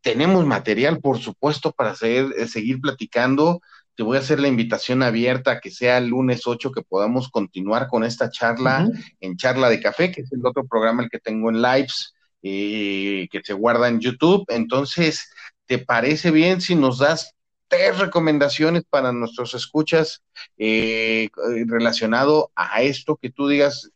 Tenemos 0.02 0.46
material, 0.46 1.00
por 1.00 1.20
supuesto, 1.20 1.72
para 1.72 1.96
seguir, 1.96 2.48
seguir 2.48 2.80
platicando 2.80 3.62
te 3.96 4.04
voy 4.04 4.18
a 4.18 4.20
hacer 4.20 4.40
la 4.40 4.48
invitación 4.48 5.04
abierta 5.04 5.52
a 5.52 5.60
que 5.60 5.72
sea 5.72 5.98
el 5.98 6.08
lunes 6.08 6.46
8 6.46 6.72
que 6.72 6.82
podamos 6.82 7.30
continuar 7.30 7.88
con 7.88 8.04
esta 8.04 8.30
charla 8.30 8.88
en 9.22 9.38
Charla 9.38 9.70
de 9.70 9.80
Café, 9.80 10.12
que 10.12 10.22
es 10.22 10.32
el 10.34 10.46
otro 10.46 10.66
programa 10.66 11.04
el 11.04 11.10
que 11.10 11.20
tengo 11.20 11.50
en 11.50 11.62
Lives, 11.62 12.14
eh, 12.44 13.28
que 13.32 13.42
se 13.44 13.54
guarda 13.54 13.88
en 13.88 14.00
YouTube. 14.00 14.46
Entonces, 14.50 15.30
¿te 15.66 15.80
parece 15.80 16.32
bien 16.32 16.60
si 16.62 16.76
nos 16.76 17.00
das 17.00 17.34
tres 17.68 17.98
recomendaciones 17.98 18.84
para 18.90 19.12
nuestros 19.12 19.54
escuchas 19.54 20.22
eh, 20.58 21.30
relacionado 21.66 22.52
a 22.56 22.82
esto 22.82 23.16
que 23.16 23.30
tú 23.30 23.48
digas? 23.48 23.90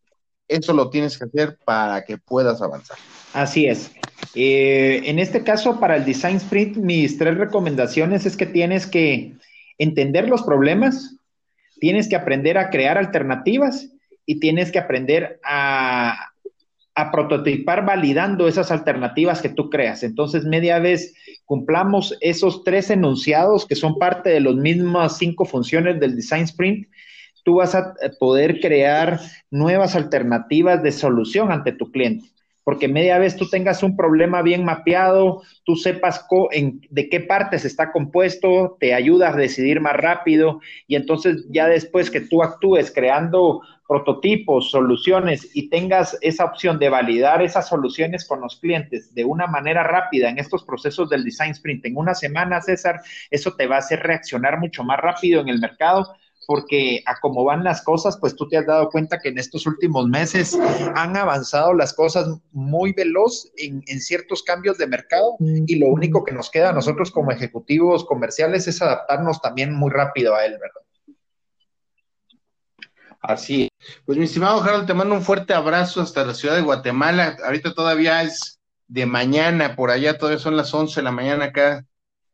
Eso 0.48 0.74
lo 0.74 0.90
tienes 0.90 1.18
que 1.18 1.26
hacer 1.26 1.60
para 1.66 2.04
que 2.06 2.18
puedas 2.18 2.62
avanzar. 2.62 2.98
Así 3.34 3.68
es. 3.68 3.92
Eh, 4.36 5.02
en 5.06 5.20
este 5.20 5.44
caso, 5.44 5.80
para 5.80 5.96
el 5.96 6.06
Design 6.06 6.38
Sprint, 6.38 6.78
mis 6.78 7.18
tres 7.18 7.38
recomendaciones 7.38 8.26
es 8.26 8.36
que 8.36 8.46
tienes 8.46 8.88
que 8.88 9.36
entender 9.80 10.30
los 10.30 10.44
problemas, 10.44 11.18
tienes 11.80 12.08
que 12.08 12.16
aprender 12.16 12.58
a 12.58 12.70
crear 12.70 12.98
alternativas 12.98 13.90
y 14.26 14.40
tienes 14.40 14.72
que 14.72 14.78
aprender 14.78 15.40
a, 15.44 16.30
a 16.94 17.12
prototipar 17.12 17.86
validando 17.86 18.48
esas 18.48 18.72
alternativas 18.72 19.42
que 19.42 19.50
tú 19.50 19.70
creas. 19.70 20.04
Entonces, 20.04 20.44
media 20.46 20.78
vez 20.80 21.16
cumplamos 21.46 22.16
esos 22.22 22.64
tres 22.64 22.90
enunciados 22.90 23.66
que 23.66 23.76
son 23.76 23.98
parte 23.98 24.30
de 24.30 24.42
las 24.42 24.56
mismas 24.56 25.18
cinco 25.18 25.46
funciones 25.46 26.00
del 26.00 26.16
Design 26.16 26.44
Sprint, 26.44 26.88
tú 27.44 27.56
vas 27.56 27.74
a 27.74 27.96
poder 28.20 28.60
crear 28.60 29.20
nuevas 29.50 29.96
alternativas 29.96 30.84
de 30.84 30.92
solución 30.92 31.52
ante 31.52 31.72
tu 31.72 31.90
cliente 31.90 32.30
porque 32.70 32.88
media 32.88 33.18
vez 33.18 33.36
tú 33.36 33.50
tengas 33.50 33.82
un 33.82 33.98
problema 33.98 34.44
bien 34.44 34.64
mapeado, 34.64 35.42
tú 35.64 35.76
sepas 35.76 36.28
de 36.92 37.10
qué 37.10 37.20
partes 37.20 37.66
está 37.66 37.92
compuesto, 37.92 38.78
te 38.80 38.94
ayuda 38.94 39.30
a 39.30 39.36
decidir 39.36 39.82
más 39.82 39.96
rápido 39.96 40.62
y 40.86 40.96
entonces 40.96 41.48
ya 41.50 41.68
después 41.68 42.12
que 42.12 42.22
tú 42.22 42.44
actúes 42.44 42.92
creando 42.94 43.62
prototipos, 43.88 44.70
soluciones 44.70 45.50
y 45.56 45.72
tengas 45.72 46.16
esa 46.22 46.46
opción 46.46 46.78
de 46.78 46.90
validar 46.90 47.42
esas 47.42 47.68
soluciones 47.68 48.28
con 48.28 48.40
los 48.40 48.60
clientes 48.60 49.16
de 49.16 49.26
una 49.26 49.48
manera 49.48 49.82
rápida 49.82 50.30
en 50.30 50.38
estos 50.38 50.64
procesos 50.64 51.10
del 51.10 51.24
design 51.24 51.54
sprint 51.54 51.88
en 51.88 51.98
una 51.98 52.14
semana, 52.14 52.62
César, 52.62 53.02
eso 53.32 53.56
te 53.56 53.66
va 53.66 53.78
a 53.78 53.80
hacer 53.80 54.02
reaccionar 54.02 54.60
mucho 54.60 54.84
más 54.84 55.00
rápido 55.00 55.42
en 55.42 55.50
el 55.50 55.60
mercado 55.60 56.06
porque 56.50 57.04
a 57.06 57.20
cómo 57.20 57.44
van 57.44 57.64
las 57.64 57.84
cosas, 57.84 58.18
pues 58.18 58.36
tú 58.36 58.48
te 58.48 58.58
has 58.58 58.66
dado 58.66 58.90
cuenta 58.90 59.20
que 59.20 59.30
en 59.30 59.38
estos 59.38 59.68
últimos 59.68 60.08
meses 60.08 60.58
han 60.96 61.16
avanzado 61.16 61.76
las 61.76 61.94
cosas 61.94 62.28
muy 62.52 62.92
veloz 62.92 63.52
en, 63.56 63.84
ciertos 64.02 64.42
cambios 64.42 64.80
de 64.80 64.88
mercado 64.88 65.36
y 65.40 65.76
lo 65.76 65.90
único 65.90 66.24
que 66.24 66.34
nos 66.34 66.50
queda 66.50 66.72
a 66.72 66.74
nosotros 66.74 67.12
como 67.12 67.32
ejecutivos 67.32 68.04
comerciales 68.04 68.68
es 68.68 68.82
adaptarnos 68.82 69.40
también 69.44 69.76
muy 69.76 69.92
rápido 69.92 70.34
a 70.34 70.44
él, 70.44 70.54
¿verdad? 70.54 70.82
Así. 73.22 73.70
Pues 74.08 74.18
mi 74.18 74.24
estimado 74.24 74.60
Harold, 74.64 74.88
te 74.88 74.96
mando 74.96 75.14
un 75.14 75.22
fuerte 75.22 75.54
abrazo 75.54 76.02
hasta 76.02 76.26
la 76.26 76.34
ciudad 76.34 76.56
de 76.56 76.62
Guatemala. 76.62 77.38
Ahorita 77.46 77.76
todavía 77.76 78.24
es 78.24 78.58
de 78.88 79.06
mañana, 79.06 79.76
por 79.76 79.92
allá 79.92 80.18
todavía 80.18 80.40
son 80.40 80.58
las 80.58 80.74
11 80.74 81.00
de 81.00 81.04
la 81.04 81.12
mañana 81.12 81.46
acá 81.46 81.86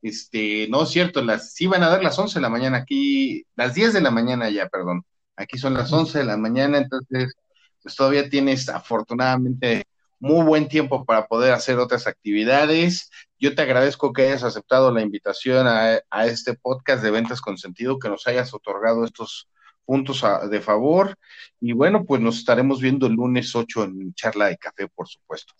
este, 0.08 0.68
no 0.70 0.84
es 0.84 0.90
cierto, 0.90 1.24
las, 1.24 1.54
sí 1.54 1.66
van 1.66 1.84
a 1.84 1.90
dar 1.90 2.04
las 2.04 2.18
11 2.20 2.36
de 2.36 2.42
la 2.42 2.50
mañana 2.50 2.78
aquí, 2.78 3.46
las 3.56 3.74
10 3.74 3.94
de 3.94 4.02
la 4.02 4.12
mañana 4.12 4.50
ya, 4.52 4.68
perdón. 4.70 5.04
Aquí 5.36 5.58
son 5.58 5.74
las 5.74 5.92
11 5.92 6.20
de 6.20 6.26
la 6.26 6.38
mañana, 6.38 6.78
entonces, 6.78 7.34
pues 7.82 7.96
todavía 7.96 8.30
tienes 8.30 8.70
afortunadamente 8.70 9.86
muy 10.20 10.46
buen 10.46 10.68
tiempo 10.68 11.06
para 11.06 11.28
poder 11.28 11.54
hacer 11.54 11.80
otras 11.80 12.06
actividades. 12.06 13.10
Yo 13.40 13.56
te 13.56 13.64
agradezco 13.64 14.14
que 14.14 14.24
hayas 14.28 14.44
aceptado 14.44 14.92
la 14.92 15.02
invitación 15.02 15.66
a, 15.68 16.26
este 16.26 16.54
podcast 16.54 17.04
de 17.04 17.12
ventas 17.12 17.42
con 17.42 17.58
sentido, 17.58 17.98
que 17.98 18.10
nos 18.10 18.28
hayas 18.28 18.54
otorgado 18.54 19.06
estos 19.06 19.50
puntos 19.86 20.24
de 20.50 20.62
favor. 20.62 21.16
Y 21.60 21.74
bueno, 21.74 22.06
pues 22.06 22.22
nos 22.22 22.38
estaremos 22.38 22.80
viendo 22.80 23.08
el 23.08 23.14
lunes 23.14 23.56
8 23.56 23.86
en 23.86 24.14
charla 24.14 24.48
de 24.48 24.58
café, 24.58 24.88
por 24.88 25.08
supuesto. 25.08 25.54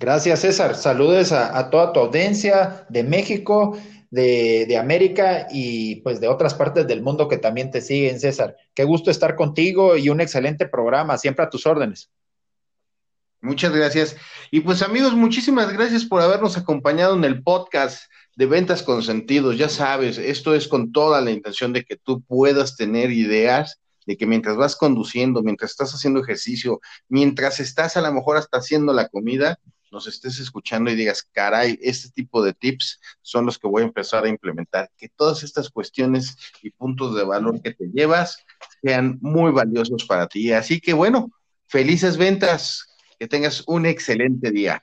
Gracias, 0.00 0.40
César. 0.40 0.76
Saludes 0.76 1.30
a, 1.30 1.68
toda 1.68 1.92
tu 1.92 2.00
audiencia 2.00 2.86
de 2.88 3.04
México, 3.04 3.78
de, 4.10 4.74
América 4.80 5.46
y 5.52 5.96
pues 5.96 6.22
de 6.22 6.26
otras 6.26 6.54
partes 6.54 6.86
del 6.86 7.02
mundo 7.02 7.28
que 7.28 7.36
también 7.36 7.70
te 7.70 7.82
siguen, 7.82 8.18
César. 8.18 8.56
Qué 8.72 8.84
gusto 8.84 9.10
estar 9.10 9.36
contigo 9.36 9.98
y 9.98 10.08
un 10.08 10.22
excelente 10.22 10.66
programa, 10.66 11.18
siempre 11.18 11.44
a 11.44 11.50
tus 11.50 11.66
órdenes. 11.66 12.08
Muchas 13.42 13.74
gracias. 13.74 14.16
Y 14.50 14.60
pues 14.60 14.80
amigos, 14.80 15.12
muchísimas 15.14 15.70
gracias 15.70 16.06
por 16.06 16.22
habernos 16.22 16.56
acompañado 16.56 17.14
en 17.14 17.24
el 17.24 17.42
podcast 17.42 18.10
de 18.36 18.46
Ventas 18.46 18.82
con 18.82 19.02
Sentidos. 19.02 19.58
Ya 19.58 19.68
sabes, 19.68 20.16
esto 20.16 20.54
es 20.54 20.66
con 20.66 20.92
toda 20.92 21.20
la 21.20 21.30
intención 21.30 21.74
de 21.74 21.84
que 21.84 21.96
tú 21.96 22.22
puedas 22.22 22.74
tener 22.74 23.10
ideas 23.10 23.78
de 24.06 24.16
que 24.16 24.26
mientras 24.26 24.56
vas 24.56 24.76
conduciendo, 24.76 25.42
mientras 25.42 25.72
estás 25.72 25.92
haciendo 25.92 26.20
ejercicio, 26.20 26.80
mientras 27.10 27.60
estás 27.60 27.98
a 27.98 28.00
lo 28.00 28.10
mejor 28.14 28.38
hasta 28.38 28.56
haciendo 28.56 28.94
la 28.94 29.08
comida, 29.08 29.58
nos 29.90 30.06
estés 30.06 30.38
escuchando 30.38 30.90
y 30.90 30.94
digas, 30.94 31.22
caray, 31.32 31.78
este 31.82 32.10
tipo 32.10 32.42
de 32.42 32.52
tips 32.52 33.00
son 33.22 33.46
los 33.46 33.58
que 33.58 33.68
voy 33.68 33.82
a 33.82 33.86
empezar 33.86 34.24
a 34.24 34.28
implementar. 34.28 34.90
Que 34.96 35.08
todas 35.08 35.42
estas 35.42 35.70
cuestiones 35.70 36.36
y 36.62 36.70
puntos 36.70 37.14
de 37.14 37.24
valor 37.24 37.60
que 37.62 37.74
te 37.74 37.86
llevas 37.92 38.38
sean 38.82 39.18
muy 39.20 39.52
valiosos 39.52 40.04
para 40.04 40.26
ti. 40.26 40.52
Así 40.52 40.80
que 40.80 40.92
bueno, 40.92 41.30
felices 41.66 42.16
ventas, 42.16 42.86
que 43.18 43.28
tengas 43.28 43.64
un 43.66 43.86
excelente 43.86 44.50
día. 44.50 44.82